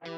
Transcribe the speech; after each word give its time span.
Welkom 0.00 0.14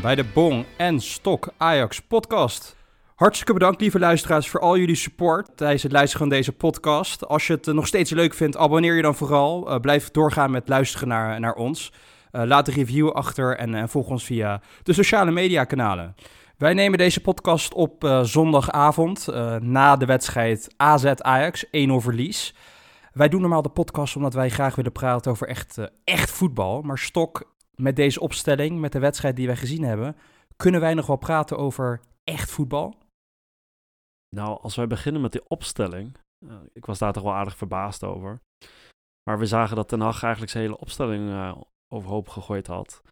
bij 0.00 0.14
de 0.14 0.24
Bong 0.34 0.64
en 0.76 1.00
Stok 1.00 1.48
Ajax 1.56 2.00
podcast. 2.00 2.76
Hartstikke 3.14 3.52
bedankt, 3.52 3.80
lieve 3.80 3.98
luisteraars, 3.98 4.48
voor 4.48 4.60
al 4.60 4.76
jullie 4.76 4.94
support 4.94 5.56
tijdens 5.56 5.82
het 5.82 5.92
luisteren 5.92 6.26
van 6.26 6.36
deze 6.36 6.52
podcast. 6.52 7.26
Als 7.26 7.46
je 7.46 7.52
het 7.52 7.68
eh, 7.68 7.74
nog 7.74 7.86
steeds 7.86 8.10
leuk 8.10 8.34
vindt, 8.34 8.56
abonneer 8.56 8.94
je 8.94 9.02
dan 9.02 9.14
vooral. 9.14 9.70
Uh, 9.70 9.80
blijf 9.80 10.10
doorgaan 10.10 10.50
met 10.50 10.68
luisteren 10.68 11.08
naar, 11.08 11.40
naar 11.40 11.54
ons. 11.54 11.92
Uh, 12.36 12.42
laat 12.44 12.68
een 12.68 12.74
review 12.74 13.10
achter 13.10 13.56
en, 13.56 13.74
en, 13.74 13.88
volg 13.88 14.08
ons 14.08 14.24
via 14.24 14.60
de 14.82 14.92
sociale 14.92 15.30
media 15.30 15.64
kanalen. 15.64 16.14
Wij 16.56 16.74
nemen 16.74 16.98
deze 16.98 17.20
podcast 17.20 17.74
op 17.74 18.20
zondagavond 18.22 19.26
na 19.60 19.96
de 19.96 20.06
wedstrijd 20.06 20.74
AZ-Ajax, 20.76 21.66
1-0 21.66 21.70
verlies. 21.96 22.54
Wij 23.12 23.28
doen 23.28 23.40
normaal 23.40 23.62
de 23.62 23.68
podcast 23.68 24.16
omdat 24.16 24.34
wij 24.34 24.50
graag 24.50 24.74
willen 24.74 24.92
praten 24.92 25.30
over 25.30 25.48
echt, 25.48 25.78
echt 26.04 26.30
voetbal. 26.30 26.82
Maar 26.82 26.98
Stok 26.98 27.54
met 27.74 27.96
deze 27.96 28.20
opstelling, 28.20 28.80
met 28.80 28.92
de 28.92 28.98
wedstrijd 28.98 29.36
die 29.36 29.46
wij 29.46 29.56
gezien 29.56 29.82
hebben, 29.82 30.16
kunnen 30.56 30.80
wij 30.80 30.94
nog 30.94 31.06
wel 31.06 31.16
praten 31.16 31.58
over 31.58 32.00
echt 32.24 32.50
voetbal? 32.50 32.94
Nou, 34.36 34.60
als 34.62 34.76
wij 34.76 34.86
beginnen 34.86 35.22
met 35.22 35.32
die 35.32 35.48
opstelling, 35.48 36.16
ik 36.72 36.86
was 36.86 36.98
daar 36.98 37.12
toch 37.12 37.22
wel 37.22 37.34
aardig 37.34 37.56
verbaasd 37.56 38.04
over. 38.04 38.40
Maar 39.22 39.38
we 39.38 39.46
zagen 39.46 39.76
dat 39.76 39.88
Ten 39.88 40.00
Hag 40.00 40.22
eigenlijk 40.22 40.52
zijn 40.52 40.64
hele 40.64 40.78
opstelling 40.78 41.54
overhoop 41.88 42.28
gegooid 42.28 42.66
had. 42.66 43.02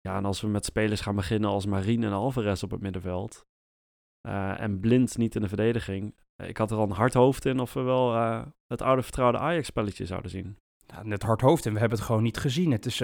Ja, 0.00 0.16
en 0.16 0.24
als 0.24 0.40
we 0.40 0.46
met 0.46 0.64
spelers 0.64 1.00
gaan 1.00 1.16
beginnen 1.16 1.50
als 1.50 1.66
Marine 1.66 2.06
en 2.06 2.12
Alvarez 2.12 2.62
op 2.62 2.70
het 2.70 2.80
middenveld. 2.80 3.46
Uh, 4.28 4.60
en 4.60 4.80
Blind 4.80 5.16
niet 5.16 5.34
in 5.34 5.40
de 5.40 5.48
verdediging. 5.48 6.14
Ik 6.36 6.56
had 6.56 6.70
er 6.70 6.76
al 6.76 6.84
een 6.84 6.90
hard 6.90 7.14
hoofd 7.14 7.44
in 7.44 7.60
of 7.60 7.72
we 7.72 7.80
wel 7.80 8.14
het 8.66 8.82
oude 8.82 9.02
vertrouwde 9.02 9.38
Ajax-spelletje 9.38 10.06
zouden 10.06 10.30
zien 10.30 10.56
ja, 10.94 11.02
net 11.02 11.22
hard 11.22 11.40
hoofd 11.40 11.66
en 11.66 11.72
we 11.72 11.78
hebben 11.78 11.98
het 11.98 12.06
gewoon 12.06 12.22
niet 12.22 12.36
gezien. 12.36 12.70
Het 12.70 12.86
is, 12.86 13.02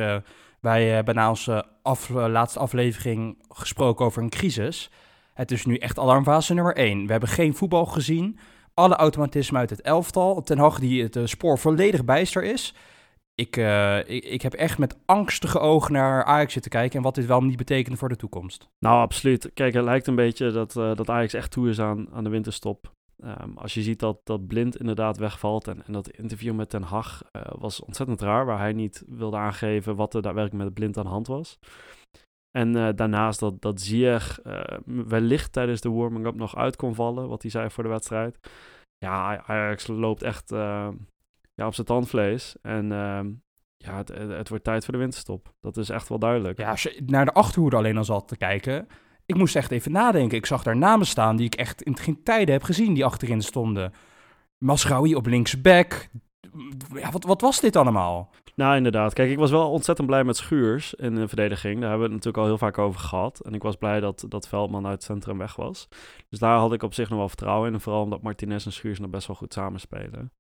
wij 0.61 0.89
hebben 0.89 1.15
na 1.15 1.29
onze 1.29 1.65
af, 1.83 2.09
laatste 2.09 2.59
aflevering 2.59 3.45
gesproken 3.49 4.05
over 4.05 4.23
een 4.23 4.29
crisis. 4.29 4.91
Het 5.35 5.51
is 5.51 5.67
nu 5.67 5.77
echt 5.77 5.99
alarmfase 5.99 6.55
nummer 6.55 6.77
1. 6.77 7.07
We 7.07 7.11
hebben 7.11 7.29
geen 7.29 7.55
voetbal 7.55 7.85
gezien. 7.85 8.39
Alle 8.75 8.97
automatisme 8.97 9.59
uit 9.59 9.71
het 9.71 9.81
elftal. 9.81 10.43
Ten 10.43 10.59
Hag 10.59 10.79
die 10.79 11.03
het 11.03 11.19
spoor 11.25 11.59
volledig 11.59 12.05
bijster 12.05 12.45
is. 12.45 12.75
Ik, 13.39 13.57
ik, 14.07 14.25
ik, 14.25 14.43
heb 14.43 14.53
echt 14.53 14.79
met 14.79 14.99
angstige 15.05 15.59
ogen 15.59 15.93
naar 15.93 16.25
Ajax 16.25 16.53
zitten 16.53 16.71
kijken 16.71 16.97
en 16.97 17.03
wat 17.03 17.15
dit 17.15 17.27
wel 17.27 17.43
niet 17.43 17.57
betekent 17.57 17.99
voor 17.99 18.09
de 18.09 18.17
toekomst. 18.17 18.69
Nou, 18.79 19.01
absoluut. 19.01 19.51
Kijk, 19.55 19.75
het 19.75 19.85
lijkt 19.85 20.07
een 20.07 20.15
beetje 20.15 20.51
dat, 20.51 20.73
dat 20.73 21.09
Ajax 21.09 21.33
echt 21.33 21.51
toe 21.51 21.69
is 21.69 21.81
aan, 21.81 22.09
aan 22.13 22.25
de 22.25 22.31
winterstop. 22.31 22.97
Um, 23.25 23.59
als 23.59 23.75
je 23.75 23.83
ziet 23.83 23.99
dat, 23.99 24.21
dat 24.25 24.47
Blind 24.47 24.77
inderdaad 24.77 25.17
wegvalt 25.17 25.69
en, 25.69 25.87
en 25.87 25.93
dat 25.93 26.11
interview 26.11 26.55
met 26.55 26.71
Ten 26.71 26.83
Hag 26.83 27.23
uh, 27.33 27.43
was 27.59 27.81
ontzettend 27.81 28.21
raar, 28.21 28.47
waar 28.47 28.59
hij 28.59 28.73
niet 28.73 29.05
wilde 29.09 29.37
aangeven 29.37 29.97
wat 29.97 30.15
er 30.15 30.23
daadwerkelijk 30.23 30.65
met 30.65 30.75
Blind 30.75 30.97
aan 30.97 31.05
de 31.05 31.11
hand 31.11 31.27
was. 31.27 31.59
En 32.51 32.77
uh, 32.77 32.89
daarnaast 32.95 33.41
dat, 33.41 33.61
dat 33.61 33.81
Ziyech 33.81 34.45
uh, 34.45 34.63
wellicht 34.85 35.53
tijdens 35.53 35.81
de 35.81 35.91
warming-up 35.91 36.35
nog 36.35 36.57
uit 36.57 36.77
kon 36.77 36.95
vallen, 36.95 37.29
wat 37.29 37.43
hij 37.43 37.51
zei 37.51 37.71
voor 37.71 37.83
de 37.83 37.89
wedstrijd. 37.89 38.39
Ja, 38.99 39.43
Ajax 39.47 39.87
loopt 39.87 40.23
echt 40.23 40.53
ja, 41.59 41.67
op 41.67 41.75
zijn 41.75 41.87
tandvlees. 41.87 42.57
En 42.63 42.93
ehm, 42.93 43.31
ja, 43.77 43.97
het, 43.97 44.09
het, 44.09 44.49
wordt 44.49 44.65
tijd 44.65 44.85
voor 44.85 44.95
de 44.95 45.01
winterstop. 45.01 45.55
Dat 45.61 45.77
is 45.77 45.89
echt 45.89 46.09
wel 46.09 46.19
duidelijk. 46.19 46.59
Ja, 46.59 46.71
als 46.71 46.83
je 46.83 47.03
naar 47.07 47.25
de 47.25 47.33
achterhoede 47.33 47.77
alleen 47.77 47.97
al 47.97 48.05
zat 48.05 48.29
te 48.29 48.37
kijken, 48.37 48.87
ik 49.27 49.37
moest 49.37 49.57
echt 49.57 49.71
even 49.71 49.93
nadenken. 49.93 50.39
Ik 50.39 50.47
zag 50.47 50.63
daar 50.63 50.77
namen 50.77 51.07
staan 51.07 51.37
die 51.37 51.47
ik 51.47 51.55
echt 51.55 51.83
in 51.83 51.97
geen 51.97 52.23
tijden 52.23 52.55
heb 52.55 52.63
gezien 52.63 52.95
die 52.95 53.05
achterin 53.05 53.43
stonden. 53.43 53.93
Masraoui 54.59 55.15
op 55.15 55.27
linksback. 55.27 56.09
Ja, 56.95 57.11
wat, 57.11 57.25
wat 57.25 57.41
was 57.41 57.61
dit 57.61 57.77
allemaal? 57.77 58.31
Nou, 58.55 58.77
inderdaad. 58.77 59.13
Kijk, 59.13 59.31
ik 59.31 59.39
was 59.39 59.51
wel 59.51 59.71
ontzettend 59.71 60.07
blij 60.07 60.25
met 60.25 60.37
Schuurs 60.37 60.95
in 60.95 61.15
de 61.15 61.29
verdediging. 61.29 61.81
Daar 61.81 61.91
hebben 61.91 62.09
we 62.09 62.15
het 62.15 62.25
natuurlijk 62.25 62.43
al 62.43 62.49
heel 62.49 62.69
vaak 62.69 62.79
over 62.79 63.01
gehad. 63.01 63.41
En 63.41 63.55
ik 63.55 63.63
was 63.63 63.77
blij 63.77 64.01
dat, 64.01 64.25
dat 64.29 64.49
Veldman 64.49 64.85
uit 64.85 64.95
het 64.95 65.03
centrum 65.03 65.39
weg 65.39 65.57
was. 65.57 65.89
Dus 66.29 66.39
daar 66.39 66.59
had 66.59 66.73
ik 66.73 66.83
op 66.83 66.95
zich 66.95 67.09
nog 67.09 67.19
wel 67.19 67.29
vertrouwen 67.29 67.69
in. 67.69 67.75
En 67.75 67.81
vooral 67.81 68.03
omdat 68.03 68.23
Martinez 68.23 68.67
en 68.67 68.73
Schuurs 68.73 68.99
nog 68.99 69.11
best 69.11 69.27
wel 69.27 69.37
goed 69.37 69.53
samenspelen 69.53 70.33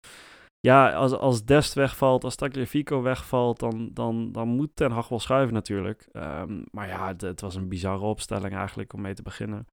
ja, 0.61 0.93
als, 0.93 1.13
als 1.13 1.45
Dest 1.45 1.75
wegvalt, 1.75 2.25
als 2.25 2.35
Tagliafico 2.35 3.03
wegvalt, 3.03 3.59
dan, 3.59 3.91
dan, 3.93 4.33
dan 4.33 4.49
moet 4.49 4.71
Ten 4.75 4.91
Hag 4.91 5.09
wel 5.09 5.21
schuiven 5.21 5.55
natuurlijk. 5.55 6.09
Um, 6.13 6.65
maar 6.71 6.89
ja, 6.89 7.07
het, 7.07 7.21
het, 7.21 7.41
was 7.41 7.55
een 7.55 7.69
bizarre 7.69 8.05
opstelling 8.05 8.55
eigenlijk 8.55 8.93
om 8.93 9.01
mee 9.01 9.15
te 9.15 9.23
beginnen. 9.23 9.67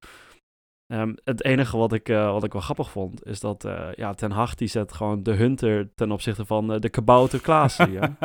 Um, 0.88 1.16
het 1.24 1.44
enige 1.44 1.78
wat 1.78 1.94
ik, 1.94 2.10
uh, 2.10 2.32
wat 2.32 2.44
ik 2.44 2.54
wel 2.54 2.62
grappig 2.62 2.90
vond, 2.90 3.26
is 3.26 3.40
dat 3.40 3.66
uh, 3.66 3.88
ja, 3.96 4.14
Ten 4.14 4.32
Hag 4.32 4.56
die 4.56 4.68
zet 4.68 4.94
gewoon 4.94 5.24
de 5.24 5.32
Hunter 5.32 5.94
ten 5.96 6.12
opzichte 6.12 6.46
van 6.46 6.74
uh, 6.74 6.80
de 6.80 6.90
kabouter 6.90 7.42
Klaassen. 7.42 7.92
ja. 8.00 8.16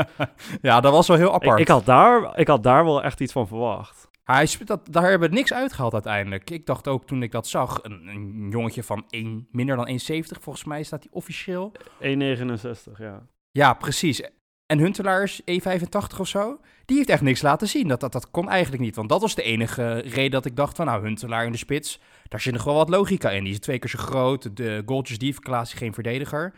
ja, 0.63 0.81
dat 0.81 0.93
was 0.93 1.09
wel 1.09 1.17
heel 1.17 1.35
apart. 1.35 1.61
Ik, 1.61 1.67
ik, 1.67 1.69
had 1.69 1.85
daar, 1.85 2.39
ik 2.39 2.49
had 2.49 2.63
daar 2.63 2.85
wel 2.85 3.03
echt 3.03 3.21
iets 3.21 3.33
van 3.33 3.47
verwacht. 3.47 4.10
Hij, 4.35 4.49
dat, 4.65 4.81
daar 4.91 5.11
hebben 5.11 5.29
we 5.29 5.35
niks 5.35 5.53
uitgehaald 5.53 5.93
uiteindelijk. 5.93 6.51
Ik 6.51 6.67
dacht 6.67 6.89
ook 6.89 7.07
toen 7.07 7.23
ik 7.23 7.33
dat 7.33 7.47
zag, 7.49 7.79
een, 7.83 8.07
een 8.07 8.49
jongetje 8.51 8.83
van 8.83 9.05
1, 9.09 9.49
minder 9.51 9.77
dan 9.77 9.89
1,70 9.89 9.95
volgens 10.41 10.65
mij 10.65 10.83
staat 10.83 11.03
hij 11.03 11.13
officieel. 11.13 11.73
1,69 12.03 12.93
ja. 12.99 13.27
Ja, 13.51 13.75
precies. 13.75 14.23
En 14.67 14.79
Huntelaar 14.79 15.23
is 15.23 15.41
1,85 15.41 16.21
of 16.21 16.29
zo. 16.29 16.61
Die 16.85 16.97
heeft 16.97 17.09
echt 17.09 17.23
niks 17.23 17.43
laten 17.43 17.69
zien. 17.69 17.89
Dat, 17.89 18.01
dat, 18.01 18.13
dat 18.13 18.31
kon 18.31 18.49
eigenlijk 18.49 18.83
niet. 18.83 18.97
Want 18.97 19.09
dat 19.09 19.21
was 19.21 19.35
de 19.35 19.43
enige 19.43 19.99
reden 19.99 20.31
dat 20.31 20.45
ik 20.45 20.57
dacht 20.57 20.77
van... 20.77 20.87
nou, 20.87 21.03
Huntelaar 21.03 21.45
in 21.45 21.53
de 21.53 21.59
spits, 21.59 22.01
daar 22.29 22.41
zit 22.41 22.53
nog 22.53 22.65
wel 22.65 22.75
wat 22.75 22.89
logica 22.89 23.31
in. 23.31 23.45
Die 23.45 23.53
is 23.53 23.59
twee 23.59 23.79
keer 23.79 23.91
zo 23.91 23.99
groot. 23.99 24.57
De 24.57 24.83
goaltjes 24.87 25.19
die 25.19 25.41
Klaas 25.41 25.73
geen 25.73 25.95
verdediger. 25.95 26.53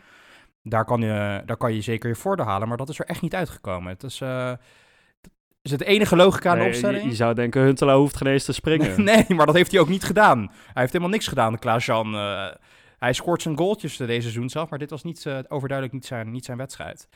Daar 0.61 0.85
kan, 0.85 1.01
je, 1.01 1.41
daar 1.45 1.57
kan 1.57 1.73
je 1.73 1.81
zeker 1.81 2.09
je 2.09 2.15
voordeel 2.15 2.45
halen. 2.45 2.67
Maar 2.67 2.77
dat 2.77 2.89
is 2.89 2.99
er 2.99 3.05
echt 3.05 3.21
niet 3.21 3.35
uitgekomen. 3.35 3.91
Het 3.91 4.03
is... 4.03 4.19
Uh, 4.19 4.53
is 5.63 5.71
het 5.71 5.81
enige 5.81 6.15
logica 6.15 6.51
aan 6.51 6.59
de 6.59 6.65
opstelling? 6.65 7.03
Je, 7.03 7.09
je, 7.09 7.15
zou 7.15 7.33
denken, 7.33 7.61
Huntelaar 7.61 7.95
hoeft 7.95 8.17
geen 8.17 8.27
eens 8.27 8.45
te 8.45 8.53
springen. 8.53 9.03
Nee, 9.03 9.25
maar 9.27 9.45
dat 9.45 9.55
heeft 9.55 9.71
hij 9.71 9.79
ook 9.81 9.89
niet 9.89 10.03
gedaan. 10.03 10.39
Hij 10.39 10.81
heeft 10.81 10.91
helemaal 10.91 11.13
niks 11.13 11.27
gedaan, 11.27 11.59
Klaas-Jan. 11.59 12.15
Uh, 12.15 12.51
hij 12.97 13.13
scoort 13.13 13.41
zijn 13.41 13.57
goaltjes 13.57 13.97
deze 13.97 14.21
seizoen 14.21 14.49
zelf, 14.49 14.69
maar 14.69 14.79
dit 14.79 14.89
was 14.89 15.03
niet, 15.03 15.25
uh, 15.25 15.39
overduidelijk 15.47 15.97
niet 15.97 16.05
zijn, 16.05 16.31
niet 16.31 16.45
zijn 16.45 16.57
wedstrijd. 16.57 17.07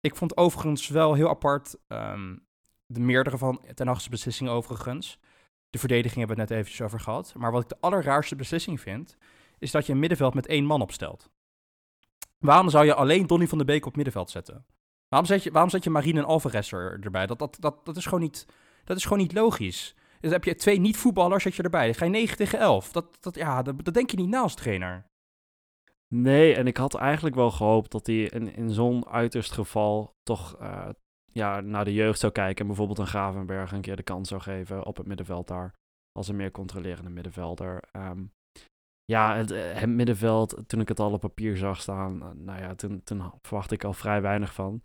Ik 0.00 0.16
vond 0.16 0.36
overigens 0.36 0.88
wel 0.88 1.14
heel 1.14 1.28
apart 1.28 1.76
um, 1.88 2.46
de 2.86 3.00
meerdere 3.00 3.38
van 3.38 3.64
ten 3.74 3.88
achtste 3.88 4.10
beslissingen 4.10 4.52
overigens. 4.52 5.18
De 5.70 5.78
verdediging 5.78 6.18
hebben 6.18 6.36
we 6.36 6.42
het 6.42 6.50
net 6.50 6.58
eventjes 6.58 6.86
over 6.86 7.00
gehad. 7.00 7.34
Maar 7.36 7.52
wat 7.52 7.62
ik 7.62 7.68
de 7.68 7.76
allerraarste 7.80 8.36
beslissing 8.36 8.80
vind, 8.80 9.16
is 9.58 9.70
dat 9.70 9.86
je 9.86 9.92
een 9.92 9.98
middenveld 9.98 10.34
met 10.34 10.46
één 10.46 10.64
man 10.64 10.82
opstelt. 10.82 11.30
Waarom 12.38 12.70
zou 12.70 12.84
je 12.84 12.94
alleen 12.94 13.26
Donny 13.26 13.46
van 13.46 13.58
de 13.58 13.64
Beek 13.64 13.86
op 13.86 13.96
middenveld 13.96 14.30
zetten? 14.30 14.66
Waarom 15.12 15.30
zet 15.30 15.42
je, 15.42 15.50
waarom 15.50 15.70
zet 15.70 15.84
je 15.84 15.90
Marine 15.90 16.18
en 16.18 16.26
Alvarez 16.26 16.72
er, 16.72 16.98
erbij? 17.00 17.26
Dat, 17.26 17.38
dat, 17.38 17.56
dat, 17.60 17.84
dat, 17.84 17.96
is 17.96 18.04
gewoon 18.04 18.20
niet, 18.20 18.46
dat 18.84 18.96
is 18.96 19.02
gewoon 19.02 19.18
niet 19.18 19.32
logisch. 19.32 19.94
Dus 20.20 20.30
heb 20.30 20.44
je 20.44 20.54
twee 20.54 20.80
niet-voetballers 20.80 21.42
zet 21.42 21.54
je 21.54 21.62
erbij. 21.62 21.84
Dan 21.84 21.94
ga 21.94 22.04
je 22.04 22.10
9 22.10 22.36
tegen 22.36 22.58
11. 22.58 22.92
Dat, 22.92 23.06
dat, 23.20 23.34
ja, 23.34 23.62
dat, 23.62 23.94
denk 23.94 24.10
je 24.10 24.16
niet 24.16 24.28
na 24.28 24.40
als 24.40 24.54
trainer. 24.54 25.06
Nee, 26.08 26.54
en 26.54 26.66
ik 26.66 26.76
had 26.76 26.94
eigenlijk 26.94 27.34
wel 27.34 27.50
gehoopt 27.50 27.90
dat 27.90 28.06
hij 28.06 28.22
in, 28.22 28.54
in 28.54 28.70
zo'n 28.70 29.06
uiterst 29.06 29.52
geval 29.52 30.14
toch 30.22 30.60
uh, 30.60 30.88
ja, 31.32 31.60
naar 31.60 31.84
de 31.84 31.94
jeugd 31.94 32.18
zou 32.18 32.32
kijken. 32.32 32.60
En 32.60 32.66
bijvoorbeeld 32.66 32.98
een 32.98 33.06
Gravenberg 33.06 33.72
een 33.72 33.80
keer 33.80 33.96
de 33.96 34.02
kans 34.02 34.28
zou 34.28 34.40
geven 34.40 34.86
op 34.86 34.96
het 34.96 35.06
middenveld 35.06 35.48
daar. 35.48 35.74
Als 36.12 36.28
een 36.28 36.36
meer 36.36 36.50
controlerende 36.50 37.10
middenvelder. 37.10 37.82
Um, 37.96 38.32
ja, 39.04 39.36
het, 39.36 39.50
eh, 39.50 39.60
het, 39.72 39.88
middenveld, 39.88 40.62
toen 40.66 40.80
ik 40.80 40.88
het 40.88 41.00
al 41.00 41.12
op 41.12 41.20
papier 41.20 41.56
zag 41.56 41.80
staan, 41.80 42.22
eh, 42.22 42.28
nou 42.34 42.60
ja, 42.60 42.74
toen, 42.74 43.00
toen 43.04 43.22
verwachtte 43.42 43.74
ik 43.74 43.84
al 43.84 43.92
vrij 43.92 44.22
weinig 44.22 44.54
van. 44.54 44.82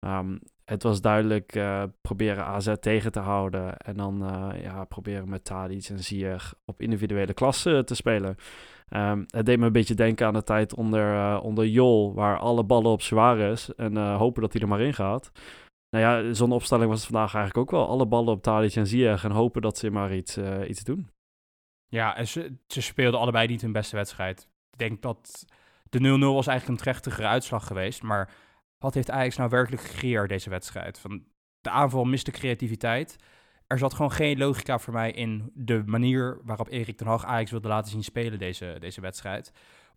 Um, 0.00 0.40
het 0.64 0.82
was 0.82 1.00
duidelijk 1.00 1.54
uh, 1.54 1.82
proberen 2.00 2.44
AZ 2.44 2.74
tegen 2.80 3.12
te 3.12 3.20
houden 3.20 3.76
en 3.76 3.96
dan 3.96 4.18
ja, 4.62 4.84
proberen 4.84 5.28
met 5.28 5.44
Tadic 5.44 5.88
en 5.88 5.98
Ziyech 5.98 6.54
op 6.64 6.80
individuele 6.80 7.34
klasse 7.34 7.82
te 7.84 7.94
spelen. 7.94 8.36
Um, 8.88 9.24
het 9.26 9.46
deed 9.46 9.58
me 9.58 9.66
een 9.66 9.72
beetje 9.72 9.94
denken 9.94 10.26
aan 10.26 10.32
de 10.32 10.42
tijd 10.42 10.74
onder, 10.74 11.38
onder 11.40 11.66
Jol, 11.66 12.14
waar 12.14 12.38
alle 12.38 12.64
ballen 12.64 12.90
op 12.90 13.02
Suarez 13.02 13.68
en 13.68 13.96
hopen 13.96 14.42
dat 14.42 14.52
hij 14.52 14.62
er 14.62 14.68
maar 14.68 14.80
in 14.80 14.94
gaat. 14.94 15.30
Nou 15.90 16.04
ja, 16.04 16.32
zo'n 16.32 16.52
opstelling 16.52 16.88
was 16.90 17.00
het 17.00 17.10
vandaag 17.10 17.34
eigenlijk 17.34 17.64
ook 17.64 17.78
wel. 17.78 17.88
Alle 17.88 18.06
ballen 18.06 18.32
op 18.32 18.42
Tadic 18.42 18.76
en 18.76 18.86
Ziyech 18.86 19.24
en 19.24 19.30
hopen 19.30 19.62
dat 19.62 19.78
ze 19.78 19.90
maar 19.90 20.14
iets, 20.14 20.38
iets 20.68 20.84
doen. 20.84 21.13
Ja, 21.88 22.16
en 22.16 22.28
ze, 22.28 22.56
ze 22.66 22.82
speelden 22.82 23.20
allebei 23.20 23.46
niet 23.46 23.60
hun 23.60 23.72
beste 23.72 23.96
wedstrijd. 23.96 24.48
Ik 24.70 24.78
denk 24.78 25.02
dat 25.02 25.46
de 25.90 25.98
0-0 25.98 26.02
was 26.20 26.46
eigenlijk 26.46 26.68
een 26.68 26.84
trechtigere 26.84 27.26
uitslag 27.26 27.66
geweest. 27.66 28.02
Maar 28.02 28.30
wat 28.78 28.94
heeft 28.94 29.10
Ajax 29.10 29.36
nou 29.36 29.50
werkelijk 29.50 29.82
gecreëerd 29.82 30.28
deze 30.28 30.50
wedstrijd? 30.50 30.98
Van 30.98 31.24
de 31.60 31.70
aanval 31.70 32.04
miste 32.04 32.30
creativiteit. 32.30 33.16
Er 33.66 33.78
zat 33.78 33.94
gewoon 33.94 34.12
geen 34.12 34.38
logica 34.38 34.78
voor 34.78 34.92
mij 34.92 35.12
in 35.12 35.50
de 35.54 35.82
manier 35.86 36.40
waarop 36.44 36.68
Erik 36.68 36.96
ten 36.96 37.06
Hag 37.06 37.24
Ajax 37.24 37.50
wilde 37.50 37.68
laten 37.68 37.90
zien 37.90 38.04
spelen 38.04 38.38
deze, 38.38 38.76
deze 38.80 39.00
wedstrijd. 39.00 39.52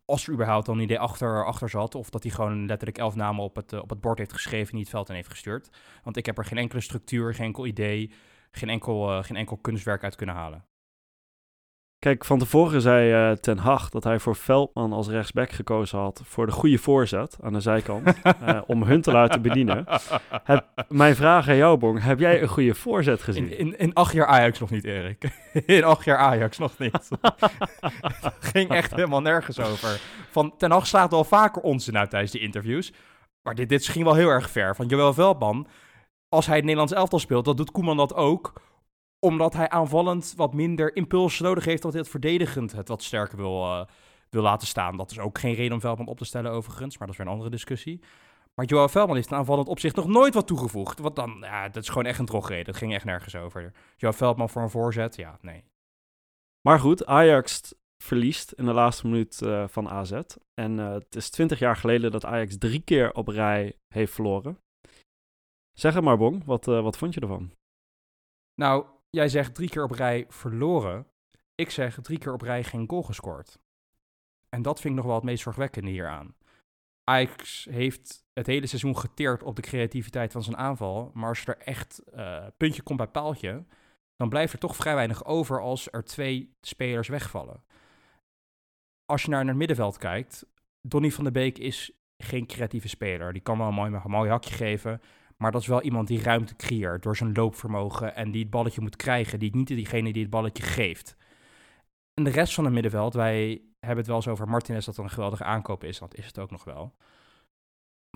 Als 0.06 0.28
er 0.28 0.34
überhaupt 0.34 0.68
al 0.68 0.74
een 0.74 0.80
idee 0.80 1.00
achter, 1.00 1.46
achter 1.46 1.70
zat. 1.70 1.96
Of 1.96 2.10
dat 2.10 2.24
hij 2.24 2.32
gewoon 2.32 2.66
letterlijk 2.66 2.98
elf 2.98 3.16
namen 3.16 3.44
op 3.44 3.56
het, 3.56 3.74
op 3.74 3.90
het 3.90 4.02
bord 4.02 4.18
heeft 4.18 4.34
geschreven 4.34 4.70
en 4.70 4.76
niet 4.76 4.86
het 4.86 4.96
veld 4.96 5.10
in 5.10 5.16
heeft 5.16 5.30
gestuurd. 5.30 5.70
Want 6.04 6.18
ik 6.18 6.26
heb 6.26 6.38
er 6.38 6.46
geen 6.46 6.58
enkele 6.58 6.82
structuur, 6.82 7.34
geen 7.34 7.46
enkel 7.46 7.66
idee 7.66 8.12
geen, 8.58 8.70
enkel, 8.70 9.24
geen 9.24 9.38
enkel 9.38 9.58
kunstwerk 9.58 10.04
uit 10.04 10.16
kunnen 10.16 10.36
halen. 10.36 10.66
Kijk, 12.08 12.26
van 12.26 12.40
tevoren 12.40 12.82
zei 12.82 13.30
uh, 13.30 13.36
Ten 13.36 13.58
Hag 13.58 13.90
dat 13.90 14.04
hij 14.04 14.20
voor 14.20 14.36
Veldman 14.36 14.94
als 14.94 15.08
rechtsback 15.08 15.52
gekozen 15.52 16.00
had 16.00 16.22
voor 16.26 16.46
de 16.46 16.52
goede 16.52 16.78
voorzet 16.78 17.38
aan 17.42 17.54
de 17.54 17.60
zijkant, 17.60 18.14
uh, 18.26 18.62
om 18.68 18.84
Huntelaar 18.84 19.30
te 19.30 19.40
bedienen. 19.40 19.86
Heb, 20.44 20.66
mijn 20.90 21.16
vraag 21.16 21.50
aan 21.50 21.56
jou, 21.56 21.78
Bong, 21.78 22.04
heb 22.04 22.20
jij 22.20 22.42
een 22.42 22.48
goede 22.48 22.76
voorzet 22.76 23.22
gezien? 23.22 23.52
In, 23.52 23.58
in, 23.58 23.78
in 23.78 23.94
acht 23.94 24.14
jaar 24.14 24.26
Ajax 24.26 24.60
nog 24.60 24.70
niet, 24.70 24.84
Erik. 24.84 25.30
in 25.66 25.84
acht 25.84 26.06
jaar 26.06 26.18
Ajax 26.18 26.58
nog 26.58 26.78
niet. 26.78 27.08
ging 28.54 28.70
echt 28.70 28.92
helemaal 28.92 29.22
nergens 29.22 29.60
over. 29.60 30.02
Van 30.32 30.54
Ten 30.58 30.72
Hag 30.72 30.88
slaat 30.88 31.14
al 31.14 31.24
vaker 31.24 31.62
onzin 31.62 31.98
uit 31.98 32.10
tijdens 32.10 32.32
die 32.32 32.42
interviews, 32.42 32.94
maar 33.42 33.56
dit, 33.56 33.70
dit 33.70 33.88
ging 33.88 34.06
wel 34.06 34.16
heel 34.16 34.30
erg 34.30 34.50
ver. 34.50 34.76
Van 34.76 34.86
Joël 34.86 35.14
Veldman, 35.14 35.68
als 36.30 36.46
hij 36.46 36.56
het 36.56 36.64
Nederlands 36.64 36.94
elftal 36.94 37.20
speelt, 37.20 37.46
dat 37.46 37.58
doet 37.58 37.72
Koeman 37.72 37.98
dat 37.98 38.14
ook 38.14 38.54
omdat 39.28 39.54
hij 39.54 39.70
aanvallend 39.70 40.34
wat 40.36 40.54
minder 40.54 40.96
impuls 40.96 41.40
nodig 41.40 41.66
heeft, 41.66 41.82
dat 41.82 41.92
hij 41.92 42.02
het 42.02 42.10
verdedigend 42.10 42.72
het 42.72 42.88
wat 42.88 43.04
sterker 43.04 43.38
wil, 43.38 43.64
uh, 43.64 43.86
wil 44.30 44.42
laten 44.42 44.68
staan. 44.68 44.98
Dat 44.98 45.12
is 45.12 45.20
ook 45.20 45.40
geen 45.40 45.54
reden 45.54 45.74
om 45.74 45.80
Veldman 45.80 46.08
op 46.08 46.18
te 46.18 46.26
stellen 46.26 46.52
overigens, 46.52 46.98
maar 46.98 47.08
dat 47.08 47.16
is 47.16 47.18
weer 47.18 47.28
een 47.28 47.34
andere 47.34 47.56
discussie. 47.56 48.02
Maar 48.56 48.66
Joao 48.66 48.88
Veldman 48.88 49.16
heeft 49.16 49.32
een 49.32 49.38
aanvallend 49.38 49.68
opzicht 49.68 49.96
nog 49.96 50.08
nooit 50.08 50.34
wat 50.34 50.48
toegevoegd. 50.48 51.00
Wat 51.00 51.16
dan, 51.16 51.38
ja, 51.42 51.70
dat 51.70 51.84
is 51.84 51.90
gewoon 51.90 52.06
echt 52.06 52.20
een 52.20 52.26
drogreden. 52.26 52.66
Dat 52.66 52.76
ging 52.76 52.94
echt 52.94 53.06
nergens 53.06 53.36
over. 53.36 53.74
Joao 53.96 54.14
Veldman 54.14 54.50
voor 54.50 54.62
een 54.62 54.70
voorzet, 54.70 55.16
ja, 55.16 55.38
nee. 55.42 55.64
Maar 56.68 56.80
goed, 56.80 57.06
Ajax 57.06 57.74
verliest 58.04 58.52
in 58.52 58.66
de 58.66 58.74
laatste 58.74 59.08
minuut 59.08 59.42
uh, 59.42 59.68
van 59.68 59.90
AZ. 59.90 60.22
En 60.54 60.78
uh, 60.78 60.94
het 60.94 61.16
is 61.16 61.30
twintig 61.30 61.60
jaar 61.60 61.76
geleden 61.76 62.12
dat 62.12 62.26
Ajax 62.26 62.58
drie 62.58 62.82
keer 62.82 63.14
op 63.14 63.28
rij 63.28 63.78
heeft 63.94 64.14
verloren. 64.14 64.60
Zeg 65.80 65.94
het 65.94 66.04
maar, 66.04 66.18
Bong, 66.18 66.46
wat, 66.46 66.66
wat 66.66 66.98
vond 66.98 67.14
je 67.14 67.20
ervan? 67.20 67.52
Nou, 68.62 68.86
jij 69.10 69.30
zegt 69.30 69.56
drie 69.56 69.70
keer 69.70 69.84
op 69.84 69.92
rij 69.92 70.26
verloren. 70.30 71.08
Ik 71.56 71.70
zeg 71.70 72.00
drie 72.02 72.18
keer 72.18 72.34
op 72.34 72.42
rij 72.42 72.64
geen 72.64 72.90
goal 72.90 73.04
gescoord. 73.04 73.60
En 74.50 74.62
dat 74.62 74.80
vind 74.80 74.94
ik 74.94 75.00
nog 75.00 75.06
wel 75.06 75.16
het 75.16 75.24
meest 75.24 75.44
zorgwekkende 75.44 75.90
hieraan. 75.90 76.36
Ajax 77.04 77.68
heeft 77.70 78.26
het 78.34 78.48
hele 78.48 78.68
seizoen 78.68 78.98
geteerd 78.98 79.44
op 79.44 79.56
de 79.56 79.62
creativiteit 79.62 80.32
van 80.32 80.44
zijn 80.44 80.58
aanval. 80.58 81.12
Maar 81.14 81.30
als 81.30 81.46
er 81.46 81.58
echt 81.58 82.02
uh, 82.14 82.46
puntje 82.58 82.82
komt 82.82 82.98
bij 82.98 83.08
paaltje, 83.08 83.66
dan 84.16 84.30
blijft 84.30 84.54
er 84.54 84.60
toch 84.60 84.76
vrij 84.76 84.96
weinig 84.96 85.26
over 85.26 85.62
als 85.62 85.88
er 85.92 86.04
twee 86.04 86.56
spelers 86.62 87.08
wegvallen. 87.08 87.64
Als 89.06 89.22
je 89.22 89.30
naar 89.30 89.46
het 89.46 89.56
middenveld 89.56 89.98
kijkt, 89.98 90.46
Donny 90.82 91.12
van 91.12 91.24
der 91.24 91.34
Beek 91.34 91.58
is 91.58 91.92
geen 92.18 92.46
creatieve 92.46 92.88
speler. 92.88 93.34
Die 93.34 93.42
kan 93.42 93.58
wel 93.58 93.68
een 93.68 93.74
mooi, 93.74 93.94
een 93.94 94.12
mooi 94.12 94.30
hakje 94.30 94.54
geven, 94.54 95.02
maar 95.38 95.52
dat 95.52 95.62
is 95.62 95.68
wel 95.68 95.82
iemand 95.82 96.08
die 96.08 96.22
ruimte 96.22 96.56
creëert 96.56 97.04
door 97.04 97.16
zijn 97.16 97.34
loopvermogen 97.34 98.16
en 98.16 98.32
die 98.32 98.42
het 98.42 98.50
balletje 98.50 98.82
moet 98.82 98.96
krijgen, 98.96 99.40
die 99.40 99.56
niet 99.56 99.68
diegene 99.68 100.14
die 100.14 100.22
het 100.22 100.32
balletje 100.32 100.64
geeft. 100.64 101.16
En 102.14 102.24
de 102.24 102.30
rest 102.30 102.54
van 102.54 102.64
het 102.64 102.74
middenveld, 102.74 103.14
wij 103.14 103.62
hebben 103.80 103.98
het 103.98 104.08
wel 104.08 104.16
eens 104.16 104.28
over 104.28 104.50
Martinez 104.50 104.86
dat 104.86 104.98
een 104.98 105.10
geweldige 105.10 105.44
aankoop 105.44 105.84
is, 105.84 106.00
want 106.00 106.18
is 106.18 106.26
het 106.26 106.40
ook 106.40 106.52
nog 106.52 106.64
wel. 106.64 106.96